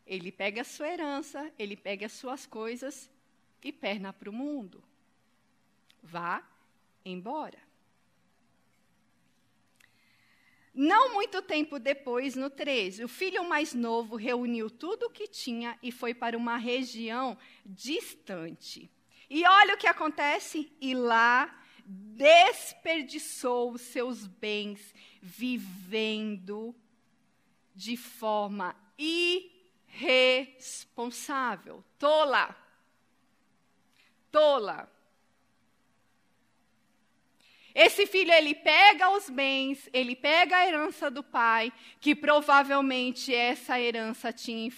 Ele 0.06 0.32
pega 0.32 0.62
a 0.62 0.65
sua 0.65 0.89
herança, 0.89 1.52
ele 1.58 1.76
pega 1.76 2.08
as 2.08 2.13
suas 2.13 2.46
coisas 2.46 3.10
e 3.63 3.72
perna 3.72 4.12
para 4.12 4.30
o 4.30 4.34
mundo. 4.34 4.84
Vá 6.02 6.44
embora. 7.06 7.60
Não 10.74 11.13
muito 11.13 11.42
tempo 11.42 11.78
depois, 11.78 12.36
no 12.36 12.50
13, 12.50 13.04
o 13.04 13.08
filho 13.08 13.44
mais 13.44 13.74
novo 13.74 14.15
reuniu 14.15 14.70
tudo 14.70 15.08
o 15.08 15.10
que 15.10 15.28
tinha 15.28 15.78
e 15.84 15.92
foi 15.92 16.13
para 16.13 16.38
uma 16.38 16.58
região 16.58 17.38
distante. 17.65 18.89
E 19.30 19.46
olha 19.46 19.76
o 19.76 19.78
que 19.78 19.88
acontece, 19.88 20.72
e 20.80 20.94
lá 20.96 21.54
desperdiçou 21.91 23.71
os 23.71 23.82
seus 23.82 24.28
bens 24.28 24.93
vivendo 25.19 26.75
de 27.73 27.97
forma 27.97 28.75
irresponsável. 28.95 31.84
Tola. 31.97 32.56
Tola. 34.32 34.88
Esse 37.73 38.06
filho, 38.06 38.32
ele 38.32 38.54
pega 38.54 39.10
os 39.10 39.28
bens, 39.30 39.89
ele 39.91 40.15
pega 40.15 40.58
a 40.58 40.67
herança 40.67 41.10
do 41.10 41.23
pai, 41.23 41.73
que 41.99 42.13
provavelmente 42.13 43.34
essa 43.34 43.80
herança 43.80 44.32
tinha 44.32 44.71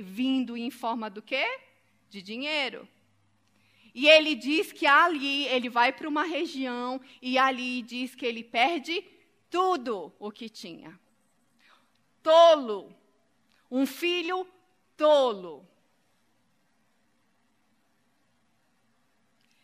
vindo 0.00 0.56
em 0.56 0.70
forma 0.70 1.08
do 1.08 1.22
quê? 1.22 1.46
De 2.08 2.20
dinheiro. 2.20 2.88
E 3.94 4.08
ele 4.08 4.34
diz 4.34 4.72
que 4.72 4.86
ali 4.86 5.46
ele 5.46 5.68
vai 5.68 5.92
para 5.92 6.08
uma 6.08 6.24
região 6.24 7.00
e 7.20 7.36
ali 7.36 7.82
diz 7.82 8.14
que 8.14 8.24
ele 8.24 8.42
perde 8.42 9.04
tudo 9.50 10.12
o 10.18 10.30
que 10.30 10.48
tinha. 10.48 10.98
Tolo. 12.22 12.94
Um 13.70 13.86
filho 13.86 14.46
tolo. 14.96 15.68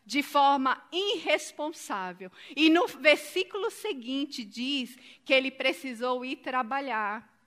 de 0.09 0.23
forma 0.23 0.83
irresponsável. 0.91 2.33
E 2.57 2.71
no 2.71 2.87
versículo 2.87 3.71
seguinte 3.71 4.43
diz 4.43 4.97
que 5.23 5.35
ele 5.35 5.51
precisou 5.51 6.25
ir 6.25 6.37
trabalhar. 6.37 7.38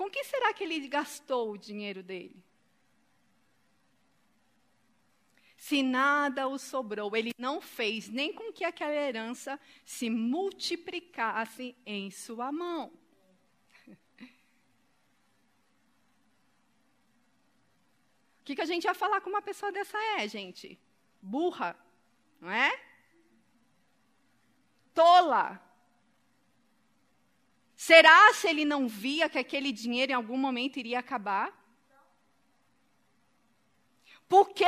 Com 0.00 0.08
que 0.08 0.24
será 0.24 0.54
que 0.54 0.64
ele 0.64 0.88
gastou 0.88 1.50
o 1.50 1.58
dinheiro 1.58 2.02
dele? 2.02 2.42
Se 5.58 5.82
nada 5.82 6.48
o 6.48 6.58
sobrou, 6.58 7.14
ele 7.14 7.32
não 7.36 7.60
fez 7.60 8.08
nem 8.08 8.32
com 8.32 8.50
que 8.50 8.64
aquela 8.64 8.94
herança 8.94 9.60
se 9.84 10.08
multiplicasse 10.08 11.76
em 11.84 12.10
sua 12.10 12.50
mão. 12.50 12.90
que, 18.42 18.54
que 18.54 18.62
a 18.62 18.64
gente 18.64 18.84
ia 18.84 18.94
falar 18.94 19.20
com 19.20 19.28
uma 19.28 19.42
pessoa 19.42 19.70
dessa 19.70 19.98
é, 20.16 20.26
gente? 20.26 20.80
Burra, 21.20 21.76
não 22.40 22.50
é? 22.50 22.70
Tola. 24.94 25.69
Será 27.90 28.32
se 28.34 28.46
ele 28.46 28.64
não 28.64 28.86
via 28.86 29.28
que 29.28 29.36
aquele 29.36 29.72
dinheiro 29.72 30.12
em 30.12 30.14
algum 30.14 30.36
momento 30.36 30.76
iria 30.76 31.00
acabar? 31.00 31.52
Porque 34.28 34.62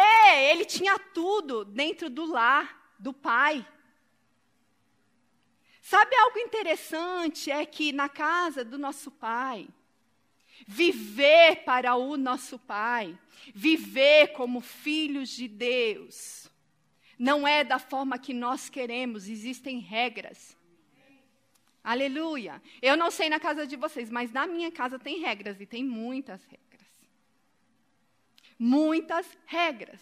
ele 0.50 0.64
tinha 0.64 0.98
tudo 0.98 1.64
dentro 1.64 2.10
do 2.10 2.24
lar 2.24 2.96
do 2.98 3.12
pai. 3.12 3.64
Sabe 5.80 6.16
algo 6.16 6.36
interessante? 6.36 7.48
É 7.48 7.64
que 7.64 7.92
na 7.92 8.08
casa 8.08 8.64
do 8.64 8.76
nosso 8.76 9.08
pai, 9.08 9.68
viver 10.66 11.62
para 11.64 11.94
o 11.94 12.16
nosso 12.16 12.58
Pai, 12.58 13.16
viver 13.54 14.32
como 14.32 14.60
filhos 14.60 15.28
de 15.28 15.46
Deus, 15.46 16.50
não 17.16 17.46
é 17.46 17.62
da 17.62 17.78
forma 17.78 18.18
que 18.18 18.34
nós 18.34 18.68
queremos, 18.68 19.28
existem 19.28 19.78
regras. 19.78 20.60
Aleluia. 21.82 22.62
Eu 22.80 22.96
não 22.96 23.10
sei 23.10 23.28
na 23.28 23.40
casa 23.40 23.66
de 23.66 23.76
vocês, 23.76 24.10
mas 24.10 24.32
na 24.32 24.46
minha 24.46 24.70
casa 24.70 24.98
tem 24.98 25.18
regras 25.18 25.60
e 25.60 25.66
tem 25.66 25.82
muitas 25.84 26.44
regras. 26.44 26.88
Muitas 28.58 29.26
regras. 29.46 30.00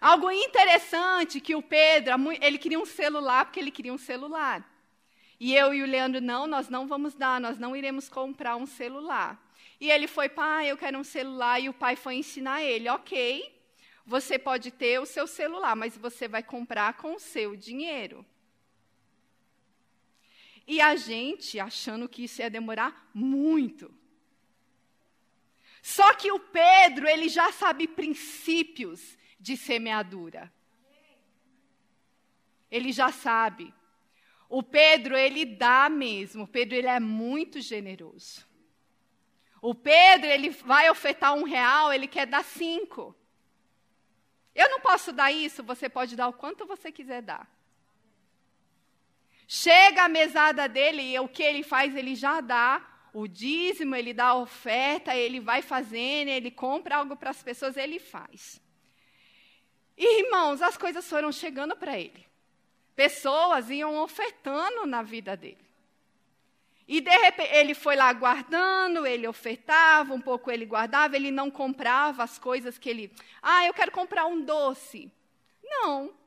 Algo 0.00 0.30
interessante 0.30 1.40
que 1.40 1.54
o 1.54 1.62
Pedro, 1.62 2.12
ele 2.40 2.58
queria 2.58 2.78
um 2.78 2.86
celular 2.86 3.46
porque 3.46 3.58
ele 3.58 3.70
queria 3.70 3.92
um 3.92 3.98
celular. 3.98 4.68
E 5.38 5.54
eu 5.54 5.72
e 5.72 5.82
o 5.82 5.86
Leandro, 5.86 6.20
não, 6.20 6.46
nós 6.46 6.68
não 6.68 6.86
vamos 6.86 7.14
dar, 7.14 7.40
nós 7.40 7.58
não 7.58 7.74
iremos 7.74 8.10
comprar 8.10 8.56
um 8.56 8.66
celular. 8.66 9.42
E 9.80 9.90
ele 9.90 10.06
foi, 10.06 10.28
pai, 10.28 10.70
eu 10.70 10.76
quero 10.76 10.98
um 10.98 11.04
celular, 11.04 11.58
e 11.58 11.70
o 11.70 11.72
pai 11.72 11.96
foi 11.96 12.16
ensinar 12.16 12.62
ele, 12.62 12.90
ok, 12.90 13.50
você 14.04 14.38
pode 14.38 14.70
ter 14.70 15.00
o 15.00 15.06
seu 15.06 15.26
celular, 15.26 15.74
mas 15.74 15.96
você 15.96 16.28
vai 16.28 16.42
comprar 16.42 16.92
com 16.98 17.14
o 17.14 17.18
seu 17.18 17.56
dinheiro. 17.56 18.26
E 20.70 20.80
a 20.80 20.94
gente 20.94 21.58
achando 21.58 22.08
que 22.08 22.22
isso 22.22 22.40
ia 22.42 22.48
demorar 22.48 23.10
muito. 23.12 23.92
Só 25.82 26.14
que 26.14 26.30
o 26.30 26.38
Pedro, 26.38 27.08
ele 27.08 27.28
já 27.28 27.50
sabe 27.50 27.88
princípios 27.88 29.18
de 29.40 29.56
semeadura. 29.56 30.42
Ele 32.70 32.92
já 32.92 33.10
sabe. 33.10 33.74
O 34.48 34.62
Pedro, 34.62 35.16
ele 35.16 35.44
dá 35.44 35.88
mesmo. 35.90 36.44
O 36.44 36.46
Pedro, 36.46 36.76
ele 36.76 36.86
é 36.86 37.00
muito 37.00 37.60
generoso. 37.60 38.46
O 39.60 39.74
Pedro, 39.74 40.28
ele 40.28 40.50
vai 40.50 40.88
ofertar 40.88 41.34
um 41.34 41.42
real, 41.42 41.92
ele 41.92 42.06
quer 42.06 42.28
dar 42.28 42.44
cinco. 42.44 43.12
Eu 44.54 44.70
não 44.70 44.78
posso 44.80 45.12
dar 45.12 45.32
isso, 45.32 45.64
você 45.64 45.88
pode 45.88 46.14
dar 46.14 46.28
o 46.28 46.32
quanto 46.32 46.64
você 46.64 46.92
quiser 46.92 47.22
dar. 47.22 47.50
Chega 49.52 50.04
a 50.04 50.08
mesada 50.08 50.68
dele 50.68 51.02
e 51.02 51.18
o 51.18 51.26
que 51.26 51.42
ele 51.42 51.64
faz? 51.64 51.96
Ele 51.96 52.14
já 52.14 52.40
dá 52.40 52.80
o 53.12 53.26
dízimo, 53.26 53.96
ele 53.96 54.14
dá 54.14 54.26
a 54.26 54.36
oferta, 54.36 55.16
ele 55.16 55.40
vai 55.40 55.60
fazendo, 55.60 56.28
ele 56.28 56.52
compra 56.52 56.98
algo 56.98 57.16
para 57.16 57.30
as 57.30 57.42
pessoas, 57.42 57.76
ele 57.76 57.98
faz. 57.98 58.62
E, 59.98 60.22
irmãos, 60.22 60.62
as 60.62 60.76
coisas 60.76 61.04
foram 61.04 61.32
chegando 61.32 61.74
para 61.74 61.98
ele. 61.98 62.24
Pessoas 62.94 63.70
iam 63.70 64.00
ofertando 64.00 64.86
na 64.86 65.02
vida 65.02 65.36
dele. 65.36 65.68
E 66.86 67.00
de 67.00 67.10
repente 67.10 67.52
ele 67.52 67.74
foi 67.74 67.96
lá 67.96 68.12
guardando, 68.12 69.04
ele 69.04 69.26
ofertava, 69.26 70.14
um 70.14 70.20
pouco 70.20 70.48
ele 70.48 70.64
guardava, 70.64 71.16
ele 71.16 71.32
não 71.32 71.50
comprava 71.50 72.22
as 72.22 72.38
coisas 72.38 72.78
que 72.78 72.88
ele. 72.88 73.12
Ah, 73.42 73.66
eu 73.66 73.74
quero 73.74 73.90
comprar 73.90 74.26
um 74.26 74.42
doce. 74.42 75.10
Não. 75.60 76.19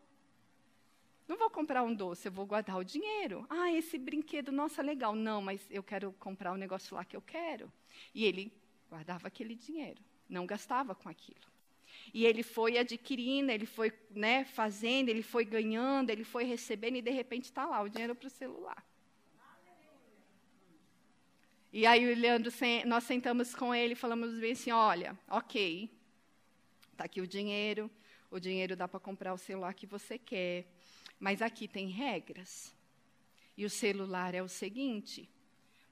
Não 1.34 1.40
vou 1.40 1.50
comprar 1.50 1.82
um 1.82 1.92
doce, 1.92 2.28
eu 2.28 2.32
vou 2.32 2.46
guardar 2.46 2.78
o 2.78 2.84
dinheiro. 2.84 3.44
Ah, 3.50 3.72
esse 3.72 3.98
brinquedo, 3.98 4.52
nossa, 4.52 4.84
legal. 4.84 5.16
Não, 5.16 5.42
mas 5.42 5.66
eu 5.72 5.82
quero 5.82 6.14
comprar 6.20 6.52
o 6.52 6.54
um 6.54 6.58
negócio 6.60 6.96
lá 6.96 7.04
que 7.04 7.18
eu 7.18 7.24
quero. 7.24 7.74
E 8.14 8.24
ele 8.24 8.54
guardava 8.88 9.28
aquele 9.30 9.56
dinheiro, 9.56 10.00
não 10.30 10.46
gastava 10.46 10.94
com 10.94 11.10
aquilo. 11.10 11.42
E 12.14 12.24
ele 12.24 12.44
foi 12.44 12.78
adquirindo, 12.78 13.52
ele 13.52 13.66
foi 13.66 13.92
né, 14.12 14.46
fazendo, 14.46 15.10
ele 15.10 15.24
foi 15.24 15.44
ganhando, 15.44 16.12
ele 16.12 16.24
foi 16.24 16.44
recebendo, 16.44 16.98
e 16.98 17.02
de 17.02 17.10
repente 17.10 17.46
está 17.46 17.66
lá 17.66 17.82
o 17.82 17.90
dinheiro 17.90 18.14
para 18.14 18.28
o 18.28 18.30
celular. 18.30 18.86
E 21.72 21.88
aí 21.88 22.14
o 22.14 22.16
Leandro, 22.16 22.52
nós 22.86 23.06
sentamos 23.06 23.56
com 23.56 23.74
ele 23.74 23.94
e 23.94 23.96
falamos 23.96 24.38
bem 24.38 24.52
assim, 24.52 24.70
olha, 24.70 25.18
ok, 25.28 25.90
está 26.92 27.06
aqui 27.06 27.22
o 27.22 27.26
dinheiro, 27.26 27.90
o 28.30 28.40
dinheiro 28.40 28.76
dá 28.76 28.88
para 28.88 29.00
comprar 29.00 29.34
o 29.34 29.38
celular 29.40 29.74
que 29.74 29.88
você 29.88 30.20
quer. 30.20 30.68
Mas 31.24 31.42
aqui 31.42 31.70
tem 31.70 31.88
regras. 31.88 32.76
E 33.56 33.64
o 33.64 33.70
celular 33.70 34.36
é 34.36 34.44
o 34.44 34.50
seguinte: 34.50 35.30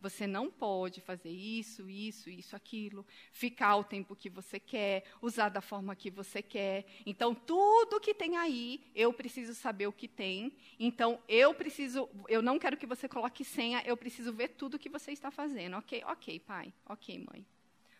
você 0.01 0.27
não 0.27 0.51
pode 0.51 0.99
fazer 0.99 1.29
isso, 1.29 1.89
isso, 1.89 2.29
isso, 2.29 2.53
aquilo, 2.53 3.05
ficar 3.31 3.77
o 3.77 3.83
tempo 3.85 4.13
que 4.13 4.29
você 4.29 4.59
quer, 4.59 5.05
usar 5.21 5.47
da 5.47 5.61
forma 5.61 5.95
que 5.95 6.11
você 6.11 6.41
quer. 6.41 6.85
Então, 7.05 7.33
tudo 7.33 8.01
que 8.01 8.13
tem 8.13 8.35
aí, 8.35 8.83
eu 8.93 9.13
preciso 9.13 9.55
saber 9.55 9.87
o 9.87 9.93
que 9.93 10.05
tem. 10.05 10.51
Então, 10.77 11.17
eu 11.29 11.53
preciso, 11.53 12.09
eu 12.27 12.41
não 12.41 12.59
quero 12.59 12.75
que 12.75 12.85
você 12.85 13.07
coloque 13.07 13.45
senha, 13.45 13.81
eu 13.85 13.95
preciso 13.95 14.33
ver 14.33 14.49
tudo 14.49 14.77
que 14.77 14.89
você 14.89 15.13
está 15.13 15.31
fazendo. 15.31 15.77
Ok, 15.77 16.03
ok, 16.07 16.39
pai. 16.41 16.73
Ok, 16.85 17.25
mãe. 17.31 17.45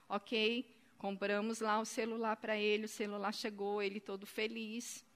Ok, 0.10 0.65
compramos 0.98 1.62
lá 1.62 1.80
o 1.80 1.86
celular 1.86 2.36
para 2.36 2.58
ele, 2.58 2.84
o 2.88 2.89
celular 2.89 3.34
chegou, 3.34 3.82
ele 3.82 4.02
todo 4.02 4.26
feliz. 4.26 5.10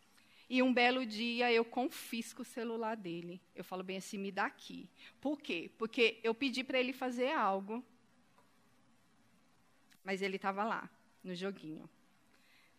E 0.49 0.61
um 0.61 0.73
belo 0.73 1.05
dia 1.05 1.51
eu 1.51 1.65
confisco 1.65 2.43
o 2.43 2.45
celular 2.45 2.95
dele. 2.95 3.41
Eu 3.55 3.63
falo 3.63 3.83
bem 3.83 3.97
assim, 3.97 4.17
me 4.17 4.31
dá 4.31 4.45
aqui. 4.45 4.89
Por 5.19 5.41
quê? 5.41 5.71
Porque 5.77 6.19
eu 6.23 6.35
pedi 6.35 6.63
para 6.63 6.79
ele 6.79 6.93
fazer 6.93 7.31
algo, 7.31 7.83
mas 10.03 10.21
ele 10.21 10.35
estava 10.35 10.63
lá, 10.63 10.89
no 11.23 11.33
joguinho. 11.33 11.89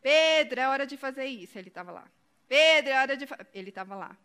Pedro, 0.01 0.61
é 0.61 0.69
hora 0.69 0.87
de 0.87 0.97
fazer 0.97 1.27
isso. 1.27 1.59
Ele 1.59 1.69
estava 1.69 1.91
lá. 1.91 2.09
Pedro, 2.47 2.93
é 2.93 3.01
hora 3.01 3.17
de. 3.17 3.27
Ele 3.53 3.71
estava 3.71 3.97
lá. 3.97 4.17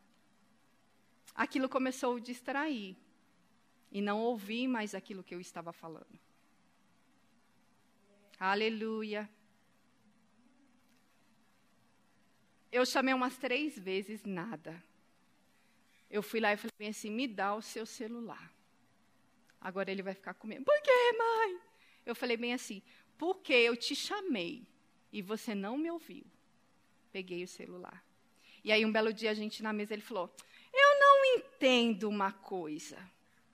Aquilo 1.34 1.67
começou 1.67 2.17
a 2.17 2.19
distrair. 2.19 2.95
E 3.91 4.01
não 4.01 4.21
ouvi 4.21 4.67
mais 4.67 4.93
aquilo 4.93 5.23
que 5.23 5.34
eu 5.34 5.41
estava 5.41 5.73
falando. 5.73 6.19
Aleluia. 8.39 9.27
Eu 12.71 12.86
chamei 12.86 13.13
umas 13.13 13.38
três 13.38 13.77
vezes, 13.77 14.23
nada. 14.23 14.81
Eu 16.10 16.23
fui 16.23 16.39
lá 16.39 16.53
e 16.53 16.57
falei 16.57 16.89
assim: 16.89 17.10
me 17.10 17.27
dá 17.27 17.55
o 17.55 17.62
seu 17.62 17.86
celular. 17.86 18.51
Agora 19.60 19.91
ele 19.91 20.01
vai 20.01 20.13
ficar 20.13 20.34
comigo. 20.34 20.63
Por 20.63 20.81
quê, 20.81 21.17
mãe? 21.17 21.60
Eu 22.05 22.15
falei 22.15 22.38
bem 22.38 22.53
assim: 22.53 22.81
porque 23.17 23.53
eu 23.53 23.75
te 23.75 23.95
chamei 23.95 24.65
e 25.12 25.21
você 25.21 25.53
não 25.53 25.77
me 25.77 25.91
ouviu. 25.91 26.25
Peguei 27.12 27.43
o 27.43 27.47
celular. 27.47 28.03
E 28.63 28.71
aí, 28.71 28.86
um 28.86 28.91
belo 28.91 29.12
dia, 29.12 29.31
a 29.31 29.34
gente 29.34 29.62
na 29.62 29.73
mesa, 29.73 29.93
ele 29.93 30.01
falou: 30.01 30.34
Eu 30.73 30.99
não 30.99 31.25
entendo 31.36 32.07
uma 32.10 32.31
coisa. 32.31 32.97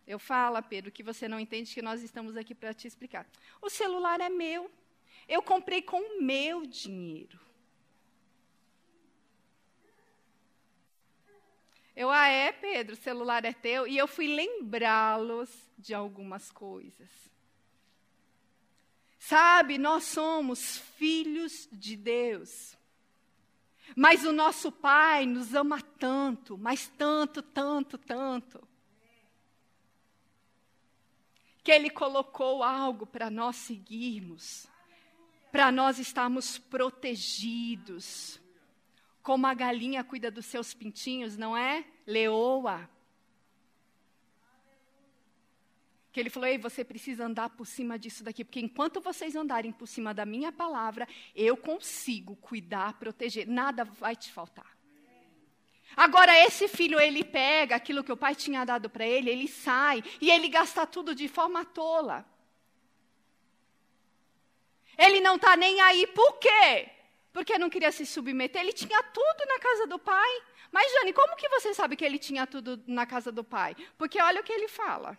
Eu 0.06 0.18
falo, 0.18 0.62
Pedro, 0.64 0.92
que 0.92 1.04
você 1.04 1.28
não 1.28 1.40
entende, 1.40 1.74
que 1.74 1.82
nós 1.82 2.02
estamos 2.02 2.38
aqui 2.38 2.56
para 2.56 2.74
te 2.74 2.88
explicar. 2.88 3.28
O 3.62 3.70
celular 3.70 4.22
é 4.22 4.30
meu. 4.30 4.72
Eu 5.28 5.42
comprei 5.42 5.82
com 5.82 6.00
o 6.00 6.22
meu 6.22 6.66
dinheiro. 6.66 7.38
Eu, 11.98 12.12
ah, 12.12 12.28
é, 12.28 12.52
Pedro, 12.52 12.94
o 12.94 12.96
celular 12.96 13.44
é 13.44 13.52
teu. 13.52 13.88
E 13.88 13.98
eu 13.98 14.08
fui 14.08 14.28
lembrá-los 14.28 15.50
de 15.76 15.96
algumas 15.96 16.52
coisas. 16.52 17.10
Sabe, 19.18 19.80
nós 19.80 20.04
somos 20.04 20.78
filhos 20.96 21.68
de 21.72 21.96
Deus. 21.96 22.78
Mas 23.96 24.26
o 24.26 24.32
nosso 24.32 24.72
Pai 24.72 25.26
nos 25.26 25.56
ama 25.56 25.82
tanto, 25.82 26.56
mas 26.56 26.88
tanto, 26.88 27.42
tanto, 27.42 27.98
tanto. 27.98 28.68
Que 31.64 31.72
Ele 31.72 31.90
colocou 31.90 32.62
algo 32.62 33.08
para 33.08 33.32
nós 33.32 33.56
seguirmos, 33.56 34.68
para 35.52 35.72
nós 35.72 35.98
estarmos 35.98 36.60
protegidos 36.60 38.40
como 39.28 39.46
a 39.46 39.54
galinha 39.54 40.06
cuida 40.06 40.32
dos 40.32 40.46
seus 40.46 40.74
pintinhos, 40.74 41.36
não 41.36 41.56
é? 41.56 41.84
Leoa. 42.06 42.90
Que 46.14 46.22
ele 46.22 46.30
falou: 46.30 46.48
Ei, 46.48 46.58
você 46.58 46.82
precisa 46.82 47.26
andar 47.26 47.50
por 47.50 47.66
cima 47.66 48.00
disso 48.00 48.24
daqui, 48.24 48.46
porque 48.46 48.62
enquanto 48.62 49.02
vocês 49.02 49.36
andarem 49.36 49.74
por 49.74 49.86
cima 49.86 50.14
da 50.14 50.26
minha 50.26 50.50
palavra, 50.50 51.06
eu 51.36 51.58
consigo 51.58 52.38
cuidar, 52.38 52.94
proteger, 52.94 53.46
nada 53.46 53.84
vai 53.84 54.16
te 54.16 54.32
faltar. 54.32 54.78
Agora, 55.94 56.34
esse 56.46 56.70
filho, 56.70 56.98
ele 56.98 57.26
pega 57.26 57.76
aquilo 57.76 58.06
que 58.06 58.14
o 58.14 58.18
pai 58.18 58.34
tinha 58.34 58.64
dado 58.64 58.90
para 58.90 59.06
ele, 59.06 59.30
ele 59.30 59.50
sai 59.50 60.02
e 60.22 60.32
ele 60.32 60.48
gasta 60.48 60.88
tudo 60.88 61.14
de 61.14 61.28
forma 61.28 61.66
tola. 61.66 62.26
Ele 64.98 65.20
não 65.20 65.36
está 65.36 65.58
nem 65.58 65.82
aí, 65.82 66.08
por 66.08 66.40
quê? 66.40 66.97
Porque 67.38 67.56
não 67.60 67.70
queria 67.70 67.92
se 67.92 68.04
submeter. 68.04 68.60
Ele 68.60 68.74
tinha 68.74 69.04
tudo 69.04 69.46
na 69.48 69.60
casa 69.60 69.86
do 69.86 70.00
pai. 70.00 70.42
Mas, 70.72 70.92
Jane, 70.92 71.14
como 71.14 71.36
que 71.36 71.48
você 71.50 71.72
sabe 71.72 71.96
que 71.96 72.04
ele 72.04 72.18
tinha 72.18 72.48
tudo 72.48 72.84
na 72.88 73.06
casa 73.06 73.32
do 73.32 73.44
pai? 73.44 73.76
Porque 73.96 74.20
olha 74.20 74.42
o 74.42 74.44
que 74.44 74.52
ele 74.52 74.68
fala. 74.68 75.16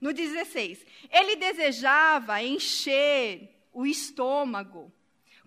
No 0.00 0.12
16, 0.12 0.84
ele 1.08 1.36
desejava 1.36 2.42
encher 2.42 3.64
o 3.72 3.86
estômago 3.86 4.92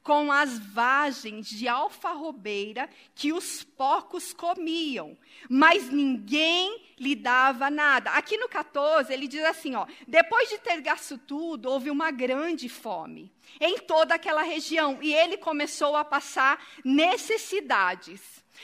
com 0.08 0.32
as 0.32 0.58
vagens 0.58 1.50
de 1.50 1.68
alfarrobeira 1.68 2.90
que 3.14 3.34
os 3.34 3.62
porcos 3.62 4.32
comiam, 4.32 5.18
mas 5.50 5.90
ninguém 5.90 6.82
lhe 6.98 7.14
dava 7.14 7.70
nada. 7.70 8.12
Aqui 8.12 8.38
no 8.38 8.48
14, 8.48 9.12
ele 9.12 9.28
diz 9.28 9.44
assim, 9.44 9.76
ó, 9.76 9.86
depois 10.08 10.48
de 10.48 10.60
ter 10.60 10.80
gasto 10.80 11.18
tudo, 11.18 11.70
houve 11.70 11.92
uma 11.92 12.10
grande 12.10 12.70
fome 12.70 13.30
em 13.60 13.80
toda 13.80 14.16
aquela 14.16 14.44
região 14.44 14.98
e 15.02 15.14
ele 15.14 15.36
começou 15.36 15.94
a 15.98 16.06
passar 16.06 16.66
necessidades. 16.86 18.22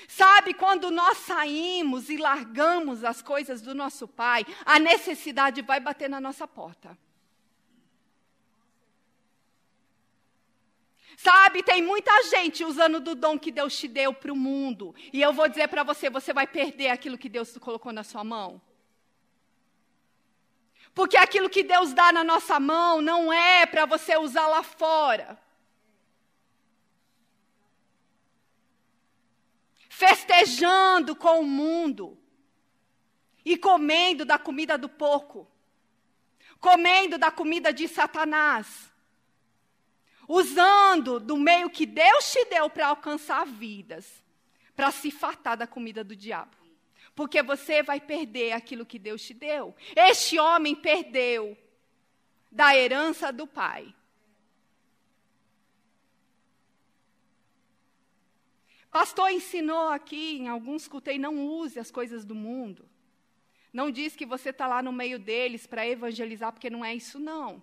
Sabe, 0.07 0.53
quando 0.53 0.89
nós 0.89 1.17
saímos 1.17 2.09
e 2.09 2.15
largamos 2.15 3.03
as 3.03 3.21
coisas 3.21 3.61
do 3.61 3.75
nosso 3.75 4.07
pai, 4.07 4.45
a 4.65 4.79
necessidade 4.79 5.61
vai 5.61 5.81
bater 5.81 6.09
na 6.09 6.21
nossa 6.21 6.47
porta. 6.47 6.97
Sabe, 11.23 11.63
tem 11.63 11.81
muita 11.81 12.11
gente 12.23 12.65
usando 12.65 12.99
do 12.99 13.15
dom 13.15 13.39
que 13.39 13.49
Deus 13.49 13.77
te 13.77 13.87
deu 13.87 14.13
para 14.13 14.33
o 14.33 14.35
mundo. 14.35 14.93
E 15.13 15.21
eu 15.21 15.31
vou 15.31 15.47
dizer 15.47 15.69
para 15.69 15.81
você: 15.81 16.09
você 16.09 16.33
vai 16.33 16.45
perder 16.45 16.89
aquilo 16.89 17.17
que 17.17 17.29
Deus 17.29 17.57
colocou 17.57 17.93
na 17.93 18.03
sua 18.03 18.25
mão. 18.25 18.61
Porque 20.93 21.15
aquilo 21.15 21.49
que 21.49 21.63
Deus 21.63 21.93
dá 21.93 22.11
na 22.11 22.25
nossa 22.25 22.59
mão 22.59 23.01
não 23.01 23.31
é 23.31 23.65
para 23.65 23.85
você 23.85 24.17
usar 24.17 24.47
lá 24.49 24.63
fora. 24.63 25.41
Festejando 29.87 31.15
com 31.15 31.39
o 31.39 31.45
mundo. 31.45 32.17
E 33.45 33.57
comendo 33.57 34.25
da 34.25 34.37
comida 34.37 34.77
do 34.77 34.89
porco. 34.89 35.49
Comendo 36.59 37.17
da 37.17 37.31
comida 37.31 37.71
de 37.71 37.87
Satanás 37.87 38.92
usando 40.27 41.19
do 41.19 41.37
meio 41.37 41.69
que 41.69 41.85
Deus 41.85 42.31
te 42.31 42.45
deu 42.45 42.69
para 42.69 42.87
alcançar 42.87 43.45
vidas, 43.45 44.23
para 44.75 44.91
se 44.91 45.11
fartar 45.11 45.57
da 45.57 45.67
comida 45.67 46.03
do 46.03 46.15
diabo. 46.15 46.55
Porque 47.15 47.43
você 47.43 47.83
vai 47.83 47.99
perder 47.99 48.53
aquilo 48.53 48.85
que 48.85 48.97
Deus 48.97 49.21
te 49.21 49.33
deu. 49.33 49.75
Este 49.95 50.39
homem 50.39 50.75
perdeu 50.75 51.57
da 52.51 52.75
herança 52.75 53.31
do 53.31 53.45
pai. 53.45 53.93
Pastor 58.89 59.31
ensinou 59.31 59.89
aqui, 59.89 60.37
em 60.37 60.47
alguns 60.47 60.87
cultei, 60.87 61.17
não 61.17 61.47
use 61.47 61.79
as 61.79 61.89
coisas 61.89 62.23
do 62.23 62.35
mundo. 62.35 62.87
Não 63.73 63.89
diz 63.89 64.15
que 64.15 64.23
você 64.23 64.51
está 64.51 64.67
lá 64.67 64.83
no 64.83 64.91
meio 64.91 65.17
deles 65.17 65.65
para 65.65 65.87
evangelizar, 65.87 66.53
porque 66.53 66.69
não 66.69 66.85
é 66.85 66.93
isso, 66.93 67.17
não. 67.17 67.61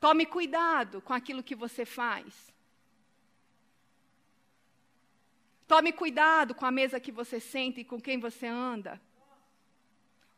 Tome 0.00 0.24
cuidado 0.24 1.02
com 1.02 1.12
aquilo 1.12 1.42
que 1.42 1.54
você 1.54 1.84
faz. 1.84 2.50
Tome 5.68 5.92
cuidado 5.92 6.54
com 6.54 6.64
a 6.64 6.70
mesa 6.70 6.98
que 6.98 7.12
você 7.12 7.38
senta 7.38 7.80
e 7.80 7.84
com 7.84 8.00
quem 8.00 8.18
você 8.18 8.46
anda. 8.46 9.00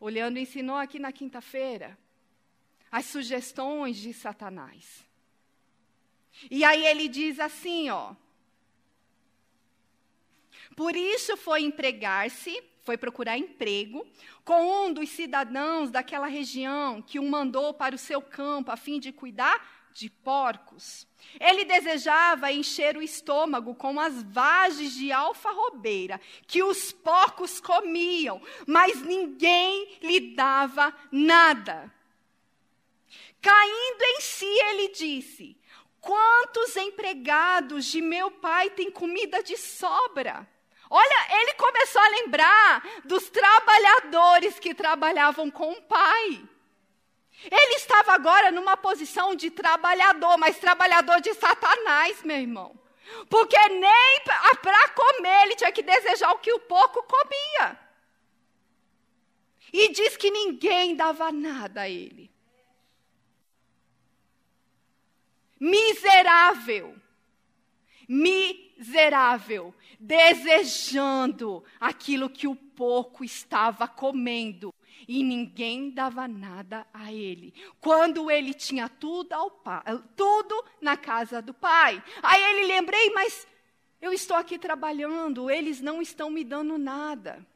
Olhando 0.00 0.38
ensinou 0.38 0.76
aqui 0.76 0.98
na 0.98 1.12
quinta-feira 1.12 1.96
as 2.90 3.06
sugestões 3.06 3.96
de 3.96 4.12
Satanás. 4.12 5.06
E 6.50 6.64
aí 6.64 6.84
ele 6.84 7.08
diz 7.08 7.38
assim, 7.38 7.88
ó: 7.88 8.14
Por 10.76 10.94
isso 10.94 11.36
foi 11.36 11.62
empregar-se 11.62 12.71
foi 12.82 12.96
procurar 12.96 13.38
emprego 13.38 14.06
com 14.44 14.86
um 14.86 14.92
dos 14.92 15.08
cidadãos 15.10 15.90
daquela 15.90 16.26
região 16.26 17.00
que 17.00 17.18
o 17.18 17.28
mandou 17.28 17.72
para 17.72 17.94
o 17.94 17.98
seu 17.98 18.20
campo 18.20 18.70
a 18.70 18.76
fim 18.76 18.98
de 18.98 19.12
cuidar 19.12 19.82
de 19.92 20.08
porcos. 20.10 21.06
Ele 21.38 21.64
desejava 21.64 22.50
encher 22.50 22.96
o 22.96 23.02
estômago 23.02 23.74
com 23.74 24.00
as 24.00 24.22
vagens 24.22 24.94
de 24.94 25.12
alfarrobeira 25.12 26.20
que 26.46 26.62
os 26.62 26.92
porcos 26.92 27.60
comiam, 27.60 28.40
mas 28.66 29.02
ninguém 29.02 29.98
lhe 30.02 30.34
dava 30.34 30.94
nada. 31.10 31.92
Caindo 33.40 34.02
em 34.02 34.20
si, 34.20 34.46
ele 34.46 34.88
disse: 34.88 35.56
Quantos 36.00 36.76
empregados 36.76 37.84
de 37.86 38.00
meu 38.00 38.30
pai 38.30 38.70
têm 38.70 38.90
comida 38.90 39.42
de 39.42 39.56
sobra? 39.56 40.48
Olha, 40.94 41.40
ele 41.40 41.54
começou 41.54 42.02
a 42.02 42.08
lembrar 42.08 42.82
dos 43.06 43.30
trabalhadores 43.30 44.58
que 44.58 44.74
trabalhavam 44.74 45.50
com 45.50 45.72
o 45.72 45.82
pai. 45.84 46.46
Ele 47.50 47.74
estava 47.76 48.12
agora 48.12 48.50
numa 48.50 48.76
posição 48.76 49.34
de 49.34 49.50
trabalhador, 49.50 50.36
mas 50.36 50.58
trabalhador 50.58 51.18
de 51.22 51.32
Satanás, 51.32 52.22
meu 52.22 52.36
irmão. 52.36 52.78
Porque 53.30 53.56
nem 53.70 54.20
para 54.60 54.88
comer 54.90 55.44
ele 55.44 55.56
tinha 55.56 55.72
que 55.72 55.82
desejar 55.82 56.30
o 56.32 56.38
que 56.38 56.52
o 56.52 56.60
pouco 56.60 57.02
comia. 57.04 57.80
E 59.72 59.88
diz 59.88 60.14
que 60.18 60.30
ninguém 60.30 60.94
dava 60.94 61.32
nada 61.32 61.80
a 61.80 61.88
ele. 61.88 62.30
Miserável. 65.58 67.01
Miserável 68.08 69.74
desejando 70.02 71.62
aquilo 71.78 72.28
que 72.28 72.48
o 72.48 72.56
porco 72.56 73.24
estava 73.24 73.86
comendo. 73.86 74.74
E 75.06 75.22
ninguém 75.22 75.90
dava 75.90 76.26
nada 76.26 76.86
a 76.92 77.12
ele. 77.12 77.54
Quando 77.80 78.30
ele 78.30 78.52
tinha 78.52 78.88
tudo, 78.88 79.32
ao 79.32 79.50
tudo 80.16 80.64
na 80.80 80.96
casa 80.96 81.40
do 81.40 81.54
pai. 81.54 82.02
Aí 82.22 82.42
ele 82.42 82.66
lembrei, 82.66 83.10
mas 83.10 83.46
eu 84.00 84.12
estou 84.12 84.36
aqui 84.36 84.58
trabalhando, 84.58 85.50
eles 85.50 85.80
não 85.80 86.02
estão 86.02 86.30
me 86.30 86.42
dando 86.44 86.78
nada. 86.78 87.46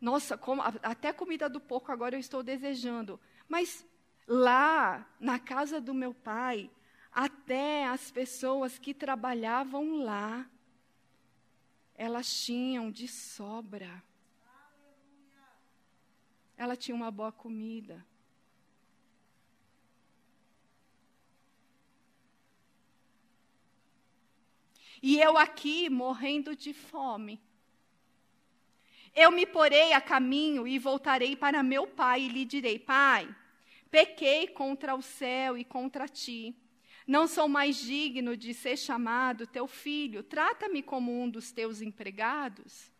Nossa, 0.00 0.36
como, 0.36 0.62
até 0.62 1.12
comida 1.12 1.48
do 1.48 1.60
porco 1.60 1.90
agora 1.90 2.14
eu 2.14 2.20
estou 2.20 2.42
desejando. 2.42 3.18
Mas 3.48 3.84
lá, 4.26 5.04
na 5.18 5.38
casa 5.38 5.80
do 5.80 5.92
meu 5.92 6.14
pai, 6.14 6.70
até 7.18 7.84
as 7.84 8.12
pessoas 8.12 8.78
que 8.78 8.94
trabalhavam 8.94 10.04
lá 10.04 10.48
elas 11.96 12.32
tinham 12.44 12.92
de 12.92 13.08
sobra. 13.08 14.00
Ela 16.56 16.76
tinha 16.76 16.94
uma 16.94 17.10
boa 17.10 17.32
comida. 17.32 18.06
E 25.02 25.20
eu 25.20 25.36
aqui 25.36 25.90
morrendo 25.90 26.54
de 26.54 26.72
fome. 26.72 27.42
Eu 29.12 29.32
me 29.32 29.44
porei 29.44 29.92
a 29.92 30.00
caminho 30.00 30.68
e 30.68 30.78
voltarei 30.78 31.34
para 31.34 31.64
meu 31.64 31.84
pai 31.84 32.22
e 32.22 32.28
lhe 32.28 32.44
direi: 32.44 32.78
Pai, 32.78 33.28
pequei 33.90 34.46
contra 34.46 34.94
o 34.94 35.02
céu 35.02 35.58
e 35.58 35.64
contra 35.64 36.06
ti 36.06 36.56
não 37.08 37.26
sou 37.26 37.48
mais 37.48 37.78
digno 37.78 38.36
de 38.36 38.52
ser 38.52 38.76
chamado 38.76 39.46
teu 39.46 39.66
filho, 39.66 40.22
trata-me 40.22 40.82
como 40.82 41.10
um 41.10 41.26
dos 41.26 41.50
teus 41.50 41.80
empregados. 41.80 42.92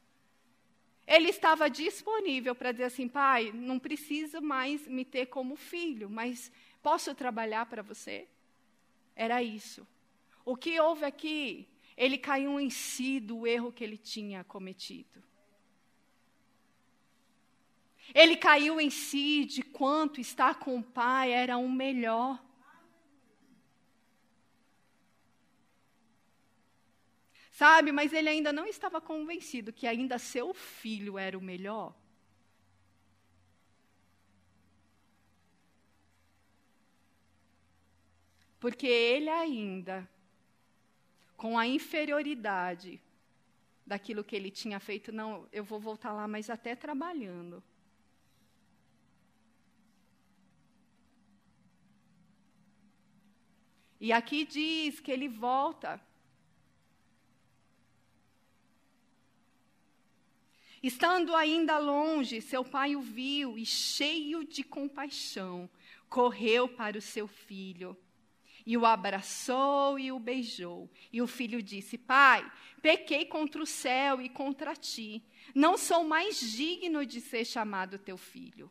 Ele 1.06 1.28
estava 1.28 1.68
disponível 1.68 2.54
para 2.54 2.72
dizer 2.72 2.84
assim: 2.84 3.06
pai, 3.06 3.52
não 3.52 3.78
precisa 3.78 4.40
mais 4.40 4.88
me 4.88 5.04
ter 5.04 5.26
como 5.26 5.56
filho, 5.56 6.08
mas 6.08 6.50
posso 6.82 7.14
trabalhar 7.14 7.66
para 7.66 7.82
você? 7.82 8.26
Era 9.14 9.42
isso. 9.42 9.86
O 10.42 10.56
que 10.56 10.80
houve 10.80 11.04
aqui? 11.04 11.68
Ele 11.94 12.16
caiu 12.16 12.58
em 12.58 12.70
si 12.70 13.20
do 13.20 13.46
erro 13.46 13.70
que 13.70 13.84
ele 13.84 13.98
tinha 13.98 14.42
cometido. 14.42 15.22
Ele 18.14 18.36
caiu 18.36 18.80
em 18.80 18.88
si 18.88 19.44
de 19.44 19.62
quanto 19.62 20.18
estar 20.18 20.58
com 20.58 20.78
o 20.78 20.82
pai 20.82 21.30
era 21.30 21.58
o 21.58 21.68
melhor. 21.68 22.42
Sabe, 27.58 27.90
mas 27.90 28.12
ele 28.12 28.28
ainda 28.28 28.52
não 28.52 28.66
estava 28.66 29.00
convencido 29.00 29.72
que 29.72 29.84
ainda 29.84 30.16
seu 30.16 30.54
filho 30.54 31.18
era 31.18 31.36
o 31.36 31.40
melhor. 31.40 31.92
Porque 38.60 38.86
ele 38.86 39.28
ainda, 39.28 40.08
com 41.36 41.58
a 41.58 41.66
inferioridade 41.66 43.02
daquilo 43.84 44.22
que 44.22 44.36
ele 44.36 44.52
tinha 44.52 44.78
feito, 44.78 45.10
não, 45.10 45.48
eu 45.50 45.64
vou 45.64 45.80
voltar 45.80 46.12
lá, 46.12 46.28
mas 46.28 46.48
até 46.48 46.76
trabalhando. 46.76 47.60
E 54.00 54.12
aqui 54.12 54.44
diz 54.44 55.00
que 55.00 55.10
ele 55.10 55.28
volta 55.28 56.00
Estando 60.82 61.34
ainda 61.34 61.78
longe, 61.78 62.40
seu 62.40 62.64
pai 62.64 62.94
o 62.94 63.00
viu 63.00 63.58
e, 63.58 63.66
cheio 63.66 64.44
de 64.44 64.62
compaixão, 64.62 65.68
correu 66.08 66.68
para 66.68 66.96
o 66.96 67.02
seu 67.02 67.26
filho. 67.26 67.96
E 68.64 68.76
o 68.76 68.84
abraçou 68.84 69.98
e 69.98 70.12
o 70.12 70.18
beijou. 70.18 70.90
E 71.12 71.22
o 71.22 71.26
filho 71.26 71.62
disse: 71.62 71.96
Pai, 71.96 72.48
pequei 72.82 73.24
contra 73.24 73.62
o 73.62 73.66
céu 73.66 74.20
e 74.20 74.28
contra 74.28 74.76
ti. 74.76 75.22
Não 75.54 75.76
sou 75.78 76.04
mais 76.04 76.38
digno 76.38 77.04
de 77.04 77.20
ser 77.20 77.44
chamado 77.44 77.98
teu 77.98 78.16
filho. 78.16 78.70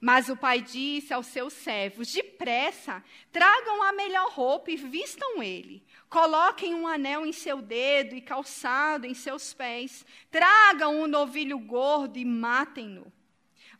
Mas 0.00 0.28
o 0.28 0.36
pai 0.36 0.60
disse 0.60 1.12
aos 1.12 1.26
seus 1.26 1.52
servos: 1.52 2.12
Depressa, 2.12 3.02
tragam 3.32 3.82
a 3.82 3.92
melhor 3.92 4.30
roupa 4.30 4.70
e 4.70 4.76
vistam 4.76 5.42
ele. 5.42 5.84
Coloquem 6.08 6.74
um 6.74 6.86
anel 6.86 7.26
em 7.26 7.32
seu 7.32 7.60
dedo 7.60 8.14
e 8.14 8.20
calçado 8.20 9.06
em 9.06 9.14
seus 9.14 9.52
pés. 9.52 10.06
Tragam 10.30 11.02
um 11.02 11.06
novilho 11.06 11.58
gordo 11.58 12.16
e 12.18 12.24
matem-no. 12.24 13.12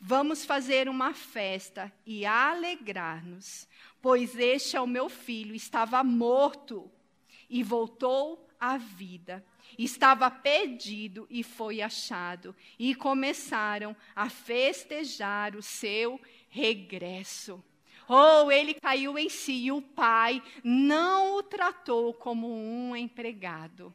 Vamos 0.01 0.45
fazer 0.45 0.89
uma 0.89 1.13
festa 1.13 1.93
e 2.07 2.25
alegrar-nos, 2.25 3.69
pois 4.01 4.37
este 4.37 4.77
é 4.77 4.81
o 4.81 4.87
meu 4.87 5.09
filho, 5.09 5.57
estava 5.57 6.05
morto 6.05 6.91
e 7.51 7.65
voltou 7.65 8.49
à 8.61 8.77
vida. 8.77 9.45
Estava 9.79 10.29
perdido 10.29 11.27
e 11.31 11.45
foi 11.45 11.81
achado. 11.81 12.55
E 12.79 12.95
começaram 12.95 13.97
a 14.15 14.29
festejar 14.29 15.55
o 15.55 15.63
seu 15.63 16.21
regresso. 16.49 17.63
Oh, 18.09 18.51
ele 18.51 18.75
caiu 18.75 19.19
em 19.19 19.29
si 19.29 19.67
e 19.67 19.73
o 19.73 19.81
pai 19.81 20.43
não 20.65 21.37
o 21.37 21.43
tratou 21.43 22.13
como 22.15 22.51
um 22.51 22.97
empregado. 22.97 23.95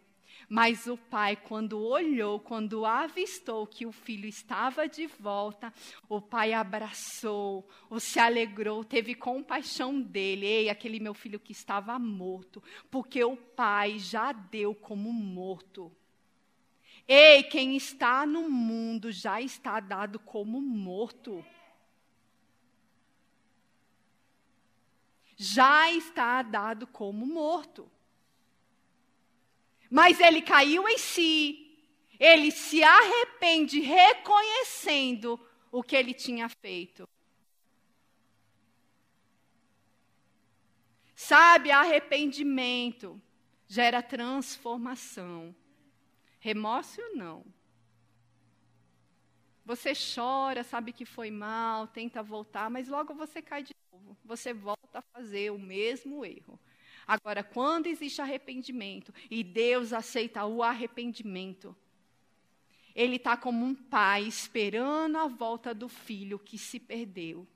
Mas 0.56 0.86
o 0.86 0.96
pai, 0.96 1.36
quando 1.36 1.82
olhou, 1.82 2.40
quando 2.40 2.86
avistou 2.86 3.66
que 3.66 3.88
o 3.88 3.92
filho 3.92 4.28
estava 4.28 4.88
de 4.88 5.08
volta, 5.08 5.74
o 6.08 6.22
pai 6.22 6.54
abraçou, 6.54 7.68
o 7.90 8.00
se 8.00 8.20
alegrou, 8.20 8.84
teve 8.84 9.16
compaixão 9.16 10.00
dele. 10.00 10.46
Ei, 10.46 10.70
aquele 10.70 11.00
meu 11.00 11.16
filho 11.16 11.40
que 11.40 11.52
estava 11.52 11.98
morto, 11.98 12.62
porque 12.92 13.24
o 13.24 13.36
pai 13.36 13.98
já 13.98 14.32
deu 14.32 14.76
como 14.76 15.12
morto. 15.12 15.92
Ei, 17.08 17.42
quem 17.42 17.76
está 17.76 18.24
no 18.24 18.48
mundo 18.48 19.12
já 19.12 19.42
está 19.42 19.80
dado 19.80 20.20
como 20.20 20.62
morto. 20.62 21.44
já 25.36 25.92
está 25.92 26.44
dado 26.44 26.86
como 26.86 27.26
morto. 27.26 27.92
Mas 29.94 30.20
ele 30.20 30.42
caiu 30.42 30.90
em 30.90 30.98
si. 30.98 31.78
Ele 32.20 32.50
se 32.50 32.82
arrepende 32.84 33.80
reconhecendo 33.80 35.40
o 35.72 35.84
que 35.84 35.96
ele 35.96 36.16
tinha 36.16 36.50
feito. 36.50 37.08
Sabe, 41.16 41.70
arrependimento 41.70 43.22
gera 43.68 44.02
transformação. 44.02 45.56
Remorso 46.40 47.00
não. 47.14 47.46
Você 49.64 49.94
chora, 49.94 50.64
sabe 50.64 50.92
que 50.92 51.06
foi 51.06 51.30
mal, 51.30 51.86
tenta 51.86 52.24
voltar, 52.24 52.68
mas 52.68 52.88
logo 52.88 53.14
você 53.14 53.44
cai 53.44 53.62
de 53.62 53.76
novo. 53.92 54.18
Você 54.26 54.56
volta 54.56 54.98
a 54.98 55.04
fazer 55.14 55.52
o 55.52 55.60
mesmo 55.60 56.26
erro. 56.26 56.60
Agora, 57.08 57.44
quando 57.44 57.88
existe 57.88 58.22
arrependimento 58.22 59.14
e 59.30 59.44
Deus 59.44 59.94
aceita 59.94 60.46
o 60.46 60.64
arrependimento, 60.64 61.76
Ele 62.96 63.18
está 63.18 63.36
como 63.36 63.66
um 63.66 63.76
pai 63.76 64.24
esperando 64.24 65.18
a 65.18 65.28
volta 65.28 65.74
do 65.74 65.90
filho 65.90 66.40
que 66.40 66.58
se 66.58 66.80
perdeu. 66.80 67.48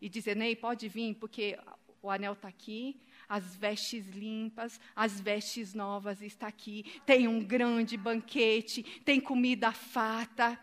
E 0.00 0.08
dizendo, 0.08 0.42
ei, 0.42 0.54
pode 0.54 0.88
vir, 0.88 1.14
porque 1.14 1.58
o 2.02 2.10
anel 2.10 2.34
está 2.34 2.48
aqui, 2.48 3.00
as 3.28 3.56
vestes 3.56 4.06
limpas, 4.08 4.78
as 4.94 5.20
vestes 5.20 5.72
novas 5.72 6.20
está 6.20 6.46
aqui, 6.46 7.00
tem 7.06 7.26
um 7.26 7.42
grande 7.42 7.96
banquete, 7.96 8.82
tem 9.04 9.18
comida 9.20 9.72
farta 9.72 10.58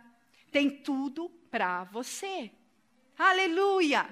tem 0.52 0.70
tudo 0.70 1.30
para 1.49 1.86
você. 1.86 2.52
Aleluia! 3.18 4.08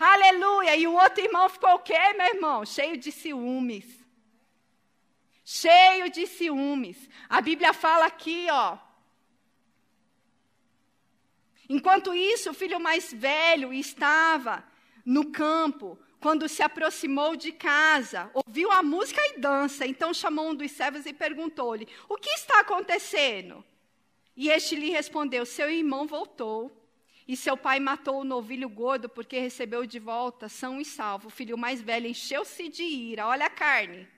Aleluia! 0.00 0.76
E 0.76 0.86
o 0.86 0.94
outro 0.94 1.22
irmão 1.22 1.46
ficou 1.50 1.74
o 1.74 1.78
quê, 1.78 2.14
meu 2.16 2.26
irmão? 2.26 2.64
Cheio 2.64 2.96
de 2.96 3.12
ciúmes. 3.12 3.84
Cheio 5.44 6.08
de 6.08 6.26
ciúmes. 6.26 7.06
A 7.28 7.42
Bíblia 7.42 7.74
fala 7.74 8.06
aqui, 8.06 8.46
ó. 8.50 8.78
Enquanto 11.68 12.14
isso, 12.14 12.50
o 12.50 12.54
filho 12.54 12.80
mais 12.80 13.12
velho 13.12 13.74
estava 13.74 14.64
no 15.04 15.30
campo, 15.30 15.98
quando 16.18 16.48
se 16.48 16.62
aproximou 16.62 17.36
de 17.36 17.52
casa, 17.52 18.30
ouviu 18.32 18.72
a 18.72 18.82
música 18.82 19.20
e 19.26 19.38
dança, 19.38 19.86
então 19.86 20.14
chamou 20.14 20.48
um 20.50 20.54
dos 20.54 20.70
servos 20.70 21.04
e 21.04 21.12
perguntou-lhe: 21.12 21.86
O 22.08 22.16
que 22.16 22.30
está 22.30 22.60
acontecendo? 22.60 23.62
E 24.34 24.48
este 24.48 24.76
lhe 24.76 24.90
respondeu: 24.90 25.44
Seu 25.44 25.70
irmão 25.70 26.06
voltou. 26.06 26.79
E 27.30 27.36
seu 27.36 27.56
pai 27.56 27.78
matou 27.78 28.22
o 28.22 28.24
novilho 28.24 28.68
gordo 28.68 29.08
porque 29.08 29.38
recebeu 29.38 29.86
de 29.86 30.00
volta 30.00 30.48
são 30.48 30.80
e 30.80 30.84
salvo. 30.84 31.28
O 31.28 31.30
filho 31.30 31.56
mais 31.56 31.80
velho 31.80 32.08
encheu-se 32.08 32.68
de 32.68 32.82
ira, 32.82 33.24
olha 33.24 33.46
a 33.46 33.48
carne. 33.48 34.08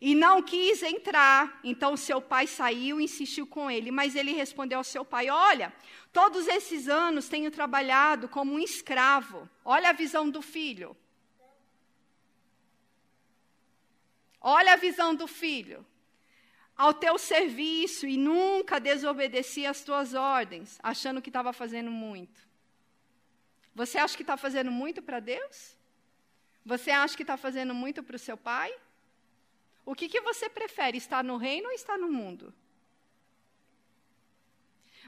E 0.00 0.14
não 0.14 0.40
quis 0.40 0.80
entrar. 0.84 1.58
Então 1.64 1.96
seu 1.96 2.22
pai 2.22 2.46
saiu 2.46 3.00
e 3.00 3.04
insistiu 3.04 3.48
com 3.48 3.68
ele. 3.68 3.90
Mas 3.90 4.14
ele 4.14 4.30
respondeu 4.30 4.78
ao 4.78 4.84
seu 4.84 5.04
pai: 5.04 5.28
Olha, 5.28 5.74
todos 6.12 6.46
esses 6.46 6.88
anos 6.88 7.28
tenho 7.28 7.50
trabalhado 7.50 8.28
como 8.28 8.52
um 8.52 8.60
escravo. 8.60 9.50
Olha 9.64 9.88
a 9.88 9.92
visão 9.92 10.30
do 10.30 10.40
filho. 10.40 10.96
Olha 14.40 14.74
a 14.74 14.76
visão 14.76 15.16
do 15.16 15.26
filho 15.26 15.84
ao 16.76 16.92
teu 16.92 17.18
serviço 17.18 18.06
e 18.06 18.16
nunca 18.16 18.80
desobedeci 18.80 19.64
às 19.64 19.82
tuas 19.82 20.14
ordens, 20.14 20.78
achando 20.82 21.22
que 21.22 21.30
estava 21.30 21.52
fazendo 21.52 21.90
muito. 21.90 22.48
Você 23.74 23.98
acha 23.98 24.16
que 24.16 24.22
está 24.22 24.36
fazendo 24.36 24.70
muito 24.70 25.02
para 25.02 25.20
Deus? 25.20 25.76
Você 26.64 26.90
acha 26.90 27.16
que 27.16 27.22
está 27.22 27.36
fazendo 27.36 27.74
muito 27.74 28.02
para 28.02 28.16
o 28.16 28.18
seu 28.18 28.36
pai? 28.36 28.72
O 29.84 29.94
que, 29.94 30.08
que 30.08 30.20
você 30.20 30.48
prefere, 30.48 30.96
estar 30.96 31.22
no 31.22 31.36
reino 31.36 31.68
ou 31.68 31.74
estar 31.74 31.98
no 31.98 32.10
mundo? 32.10 32.54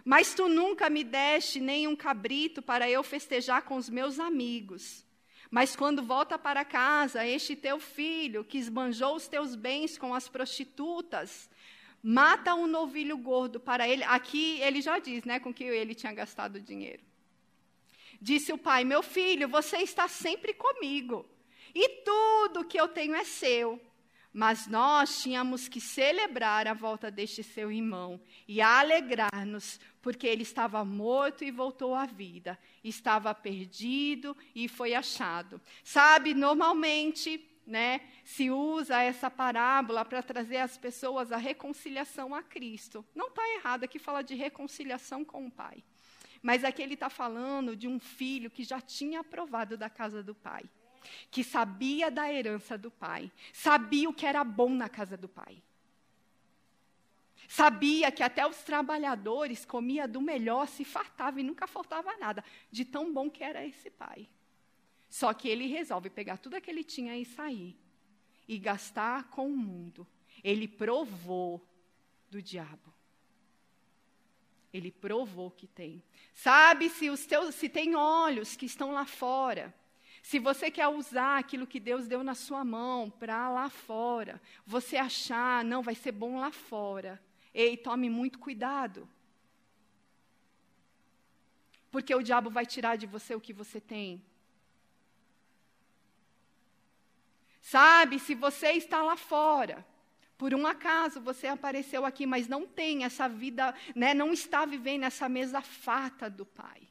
Mas 0.04 0.34
tu 0.34 0.48
nunca 0.48 0.88
me 0.90 1.02
deste 1.02 1.58
nem 1.58 1.88
um 1.88 1.96
cabrito 1.96 2.62
para 2.62 2.88
eu 2.88 3.02
festejar 3.02 3.62
com 3.62 3.76
os 3.76 3.88
meus 3.88 4.20
amigos. 4.20 5.04
Mas 5.50 5.74
quando 5.74 6.02
volta 6.02 6.38
para 6.38 6.64
casa, 6.64 7.26
este 7.26 7.56
teu 7.56 7.80
filho, 7.80 8.44
que 8.44 8.58
esbanjou 8.58 9.16
os 9.16 9.26
teus 9.28 9.54
bens 9.54 9.96
com 9.96 10.14
as 10.14 10.28
prostitutas, 10.28 11.48
mata 12.08 12.54
um 12.54 12.68
novilho 12.68 13.18
gordo 13.18 13.58
para 13.58 13.88
ele. 13.88 14.04
Aqui 14.04 14.60
ele 14.60 14.80
já 14.80 15.00
diz, 15.00 15.24
né, 15.24 15.40
com 15.40 15.52
que 15.52 15.64
ele 15.64 15.92
tinha 15.92 16.12
gastado 16.12 16.56
o 16.56 16.60
dinheiro. 16.60 17.02
Disse 18.22 18.52
o 18.52 18.58
pai: 18.58 18.84
Meu 18.84 19.02
filho, 19.02 19.48
você 19.48 19.78
está 19.78 20.06
sempre 20.06 20.54
comigo, 20.54 21.28
e 21.74 21.88
tudo 22.04 22.64
que 22.64 22.80
eu 22.80 22.86
tenho 22.86 23.16
é 23.16 23.24
seu. 23.24 23.80
Mas 24.32 24.66
nós 24.66 25.22
tínhamos 25.22 25.66
que 25.66 25.80
celebrar 25.80 26.68
a 26.68 26.74
volta 26.74 27.10
deste 27.10 27.42
seu 27.42 27.72
irmão 27.72 28.20
e 28.46 28.60
alegrar-nos, 28.60 29.80
porque 30.02 30.26
ele 30.26 30.42
estava 30.42 30.84
morto 30.84 31.42
e 31.42 31.50
voltou 31.50 31.94
à 31.94 32.04
vida, 32.04 32.58
estava 32.84 33.34
perdido 33.34 34.36
e 34.54 34.68
foi 34.68 34.94
achado. 34.94 35.58
Sabe, 35.82 36.34
normalmente 36.34 37.42
né, 37.66 38.00
se 38.24 38.50
usa 38.50 39.02
essa 39.02 39.30
parábola 39.30 40.04
para 40.04 40.22
trazer 40.22 40.58
as 40.58 40.78
pessoas 40.78 41.32
a 41.32 41.36
reconciliação 41.36 42.34
a 42.34 42.42
Cristo. 42.42 43.04
Não 43.14 43.28
está 43.28 43.42
errado 43.54 43.84
aqui 43.84 43.98
falar 43.98 44.22
de 44.22 44.34
reconciliação 44.34 45.24
com 45.24 45.46
o 45.46 45.50
Pai. 45.50 45.82
Mas 46.42 46.62
aqui 46.62 46.80
ele 46.80 46.94
está 46.94 47.10
falando 47.10 47.74
de 47.74 47.88
um 47.88 47.98
filho 47.98 48.50
que 48.50 48.62
já 48.62 48.80
tinha 48.80 49.20
aprovado 49.20 49.76
da 49.76 49.90
casa 49.90 50.22
do 50.22 50.34
Pai. 50.34 50.64
Que 51.30 51.42
sabia 51.42 52.10
da 52.10 52.32
herança 52.32 52.78
do 52.78 52.90
Pai. 52.90 53.32
Sabia 53.52 54.08
o 54.08 54.14
que 54.14 54.26
era 54.26 54.44
bom 54.44 54.70
na 54.70 54.88
casa 54.88 55.16
do 55.16 55.28
Pai. 55.28 55.60
Sabia 57.48 58.10
que 58.10 58.22
até 58.22 58.46
os 58.46 58.56
trabalhadores 58.62 59.64
comia 59.64 60.08
do 60.08 60.20
melhor, 60.20 60.66
se 60.66 60.84
fartava 60.84 61.40
e 61.40 61.44
nunca 61.44 61.66
faltava 61.66 62.16
nada, 62.16 62.44
de 62.70 62.84
tão 62.84 63.12
bom 63.12 63.30
que 63.30 63.42
era 63.42 63.64
esse 63.64 63.88
pai. 63.90 64.28
Só 65.16 65.32
que 65.32 65.48
ele 65.48 65.66
resolve 65.66 66.10
pegar 66.10 66.36
tudo 66.36 66.60
que 66.60 66.70
ele 66.70 66.84
tinha 66.84 67.16
e 67.16 67.24
sair 67.24 67.74
e 68.46 68.58
gastar 68.58 69.30
com 69.30 69.48
o 69.50 69.56
mundo. 69.56 70.06
Ele 70.44 70.68
provou 70.68 71.66
do 72.30 72.42
diabo. 72.42 72.92
Ele 74.70 74.90
provou 74.92 75.50
que 75.50 75.66
tem. 75.66 76.02
Sabe 76.34 76.90
se 76.90 77.08
os 77.08 77.24
teus, 77.24 77.54
se 77.54 77.66
tem 77.66 77.96
olhos 77.96 78.56
que 78.56 78.66
estão 78.66 78.92
lá 78.92 79.06
fora. 79.06 79.74
Se 80.22 80.38
você 80.38 80.70
quer 80.70 80.88
usar 80.88 81.38
aquilo 81.38 81.66
que 81.66 81.80
Deus 81.80 82.06
deu 82.06 82.22
na 82.22 82.34
sua 82.34 82.62
mão 82.62 83.08
para 83.08 83.48
lá 83.48 83.70
fora, 83.70 84.38
você 84.66 84.98
achar, 84.98 85.64
não, 85.64 85.82
vai 85.82 85.94
ser 85.94 86.12
bom 86.12 86.38
lá 86.38 86.52
fora. 86.52 87.18
Ei, 87.54 87.74
tome 87.74 88.10
muito 88.10 88.38
cuidado. 88.38 89.08
Porque 91.90 92.14
o 92.14 92.22
diabo 92.22 92.50
vai 92.50 92.66
tirar 92.66 92.96
de 92.96 93.06
você 93.06 93.34
o 93.34 93.40
que 93.40 93.54
você 93.54 93.80
tem. 93.80 94.22
Sabe, 97.66 98.20
se 98.20 98.32
você 98.32 98.74
está 98.74 99.02
lá 99.02 99.16
fora, 99.16 99.84
por 100.38 100.54
um 100.54 100.64
acaso 100.68 101.20
você 101.20 101.48
apareceu 101.48 102.06
aqui, 102.06 102.24
mas 102.24 102.46
não 102.46 102.64
tem 102.64 103.02
essa 103.02 103.28
vida, 103.28 103.74
né, 103.92 104.14
não 104.14 104.32
está 104.32 104.64
vivendo 104.64 105.02
essa 105.02 105.28
mesa 105.28 105.60
farta 105.60 106.30
do 106.30 106.46
Pai. 106.46 106.86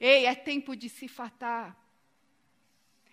Ei, 0.00 0.24
é 0.24 0.34
tempo 0.34 0.74
de 0.74 0.88
se 0.88 1.08
fatar. 1.08 1.76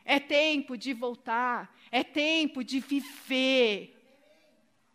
É 0.06 0.22
tempo 0.22 0.78
de 0.78 0.94
voltar. 0.94 1.76
É 1.92 2.02
tempo 2.02 2.64
de 2.64 2.80
viver 2.80 3.94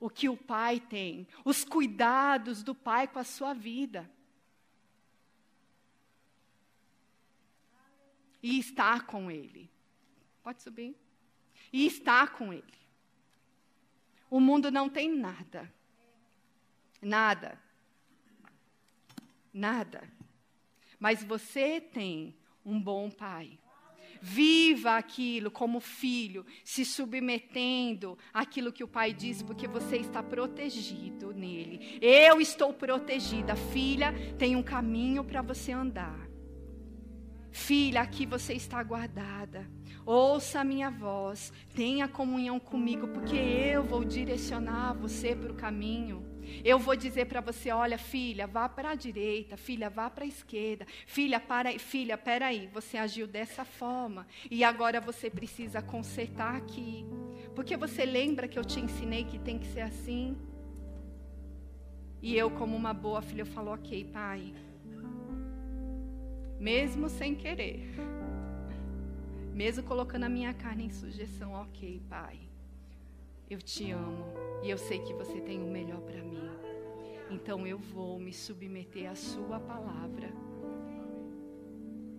o 0.00 0.08
que 0.08 0.26
o 0.26 0.38
Pai 0.38 0.80
tem, 0.80 1.28
os 1.44 1.66
cuidados 1.66 2.62
do 2.62 2.74
Pai 2.74 3.06
com 3.08 3.18
a 3.18 3.24
sua 3.24 3.52
vida. 3.52 4.10
E 8.42 8.58
estar 8.58 9.04
com 9.04 9.30
Ele. 9.30 9.74
Pode 10.44 10.62
subir. 10.62 10.94
E 11.72 11.86
está 11.86 12.28
com 12.28 12.52
Ele. 12.52 12.62
O 14.30 14.38
mundo 14.38 14.70
não 14.70 14.90
tem 14.90 15.08
nada. 15.08 15.72
Nada. 17.00 17.58
Nada. 19.52 20.06
Mas 21.00 21.24
você 21.24 21.80
tem 21.80 22.36
um 22.64 22.78
bom 22.78 23.10
pai. 23.10 23.58
Viva 24.20 24.96
aquilo 24.96 25.50
como 25.50 25.80
filho, 25.80 26.46
se 26.64 26.84
submetendo 26.84 28.18
àquilo 28.32 28.72
que 28.72 28.84
o 28.84 28.88
pai 28.88 29.12
diz, 29.12 29.42
porque 29.42 29.66
você 29.66 29.96
está 29.96 30.22
protegido 30.22 31.32
nele. 31.32 31.98
Eu 32.00 32.40
estou 32.40 32.72
protegida. 32.72 33.54
Filha, 33.54 34.12
tem 34.38 34.56
um 34.56 34.62
caminho 34.62 35.24
para 35.24 35.42
você 35.42 35.72
andar. 35.72 36.33
Filha, 37.54 38.00
aqui 38.00 38.26
você 38.26 38.52
está 38.52 38.82
guardada. 38.82 39.64
Ouça 40.04 40.60
a 40.60 40.64
minha 40.64 40.90
voz, 40.90 41.52
tenha 41.72 42.08
comunhão 42.08 42.58
comigo, 42.58 43.06
porque 43.06 43.36
eu 43.36 43.84
vou 43.84 44.04
direcionar 44.04 44.92
você 44.92 45.36
para 45.36 45.52
o 45.52 45.54
caminho. 45.54 46.26
Eu 46.64 46.80
vou 46.80 46.96
dizer 46.96 47.26
para 47.26 47.40
você, 47.40 47.70
olha, 47.70 47.96
filha, 47.96 48.48
vá 48.48 48.68
para 48.68 48.90
a 48.90 48.94
direita, 48.96 49.56
filha, 49.56 49.88
vá 49.88 50.10
para 50.10 50.24
a 50.24 50.26
esquerda. 50.26 50.84
Filha, 51.06 51.38
para, 51.38 51.78
filha, 51.78 52.18
peraí, 52.18 52.68
você 52.74 52.98
agiu 52.98 53.24
dessa 53.24 53.64
forma 53.64 54.26
e 54.50 54.64
agora 54.64 55.00
você 55.00 55.30
precisa 55.30 55.80
consertar 55.80 56.56
aqui. 56.56 57.06
Porque 57.54 57.76
você 57.76 58.04
lembra 58.04 58.48
que 58.48 58.58
eu 58.58 58.64
te 58.64 58.80
ensinei 58.80 59.24
que 59.24 59.38
tem 59.38 59.60
que 59.60 59.68
ser 59.68 59.82
assim? 59.82 60.36
E 62.20 62.36
eu, 62.36 62.50
como 62.50 62.74
uma 62.74 62.92
boa 62.92 63.22
filha, 63.22 63.42
eu 63.42 63.46
falo, 63.46 63.72
ok, 63.72 64.04
pai. 64.12 64.52
Mesmo 66.70 67.08
sem 67.08 67.34
querer 67.34 67.94
mesmo 69.54 69.84
colocando 69.84 70.24
a 70.24 70.28
minha 70.28 70.52
carne 70.52 70.86
em 70.86 70.90
sujeição, 70.90 71.52
ok, 71.52 72.02
Pai, 72.10 72.40
eu 73.48 73.62
te 73.62 73.92
amo 73.92 74.26
e 74.64 74.68
eu 74.68 74.76
sei 74.76 74.98
que 74.98 75.14
você 75.14 75.40
tem 75.40 75.62
o 75.62 75.70
melhor 75.70 76.00
para 76.00 76.20
mim. 76.22 76.50
Então 77.30 77.64
eu 77.64 77.78
vou 77.78 78.18
me 78.18 78.32
submeter 78.32 79.08
à 79.08 79.14
Sua 79.14 79.60
palavra. 79.60 80.28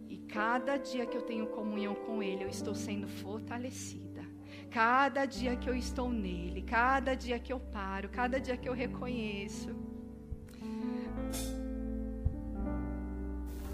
E 0.07 0.17
cada 0.17 0.77
dia 0.77 1.05
que 1.05 1.17
eu 1.17 1.23
tenho 1.23 1.47
comunhão 1.47 1.93
com 1.93 2.23
Ele, 2.23 2.45
eu 2.45 2.49
estou 2.49 2.73
sendo 2.73 3.07
fortalecida. 3.07 4.23
Cada 4.71 5.25
dia 5.25 5.57
que 5.57 5.69
eu 5.69 5.75
estou 5.75 6.09
nele, 6.09 6.61
cada 6.61 7.15
dia 7.15 7.37
que 7.37 7.51
eu 7.51 7.59
paro, 7.59 8.07
cada 8.07 8.39
dia 8.39 8.55
que 8.55 8.69
eu 8.69 8.73
reconheço. 8.73 9.75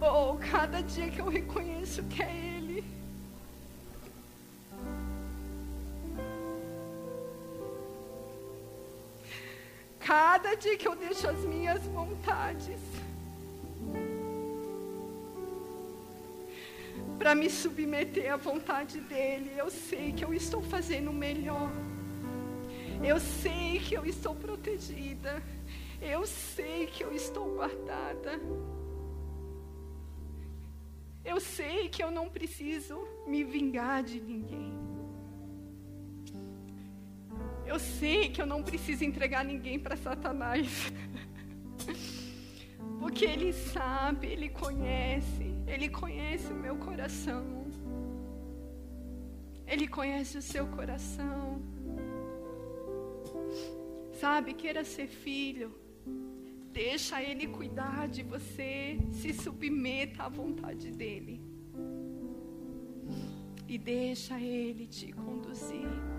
Oh, 0.01 0.35
cada 0.49 0.81
dia 0.81 1.09
que 1.09 1.21
eu 1.21 1.29
reconheço 1.29 2.03
que 2.03 2.23
é 2.23 2.57
Ele. 2.57 2.83
cada 9.99 10.55
dia 10.55 10.75
que 10.75 10.85
eu 10.85 10.95
deixo 10.95 11.25
as 11.25 11.39
minhas 11.45 11.81
vontades 11.83 12.81
para 17.17 17.33
me 17.33 17.49
submeter 17.49 18.33
à 18.33 18.35
vontade 18.35 18.99
dEle, 18.99 19.53
eu 19.55 19.69
sei 19.69 20.11
que 20.11 20.25
eu 20.25 20.33
estou 20.33 20.61
fazendo 20.63 21.11
o 21.11 21.13
melhor. 21.13 21.69
Eu 23.03 23.19
sei 23.19 23.79
que 23.79 23.93
eu 23.95 24.05
estou 24.05 24.33
protegida. 24.35 25.41
Eu 26.01 26.25
sei 26.25 26.87
que 26.87 27.03
eu 27.03 27.13
estou 27.13 27.45
guardada. 27.53 28.39
Eu 31.23 31.39
sei 31.39 31.87
que 31.87 32.03
eu 32.03 32.09
não 32.09 32.29
preciso 32.29 33.07
me 33.27 33.43
vingar 33.43 34.03
de 34.03 34.19
ninguém. 34.19 34.73
Eu 37.65 37.79
sei 37.79 38.29
que 38.29 38.41
eu 38.41 38.45
não 38.45 38.61
preciso 38.63 39.03
entregar 39.03 39.45
ninguém 39.45 39.79
para 39.79 39.95
Satanás. 39.95 40.91
Porque 42.99 43.25
Ele 43.25 43.53
sabe, 43.53 44.27
Ele 44.27 44.49
conhece, 44.49 45.55
Ele 45.67 45.89
conhece 45.89 46.51
o 46.51 46.55
meu 46.55 46.75
coração. 46.77 47.65
Ele 49.65 49.87
conhece 49.87 50.37
o 50.37 50.41
seu 50.41 50.67
coração. 50.67 51.61
Sabe, 54.19 54.53
queira 54.53 54.83
ser 54.83 55.07
filho. 55.07 55.80
Deixa 56.71 57.21
Ele 57.21 57.47
cuidar 57.47 58.07
de 58.07 58.23
você. 58.23 58.97
Se 59.11 59.33
submeta 59.33 60.23
à 60.23 60.29
vontade 60.29 60.91
dEle. 60.91 61.41
E 63.67 63.77
deixa 63.77 64.39
Ele 64.39 64.87
te 64.87 65.11
conduzir. 65.11 66.10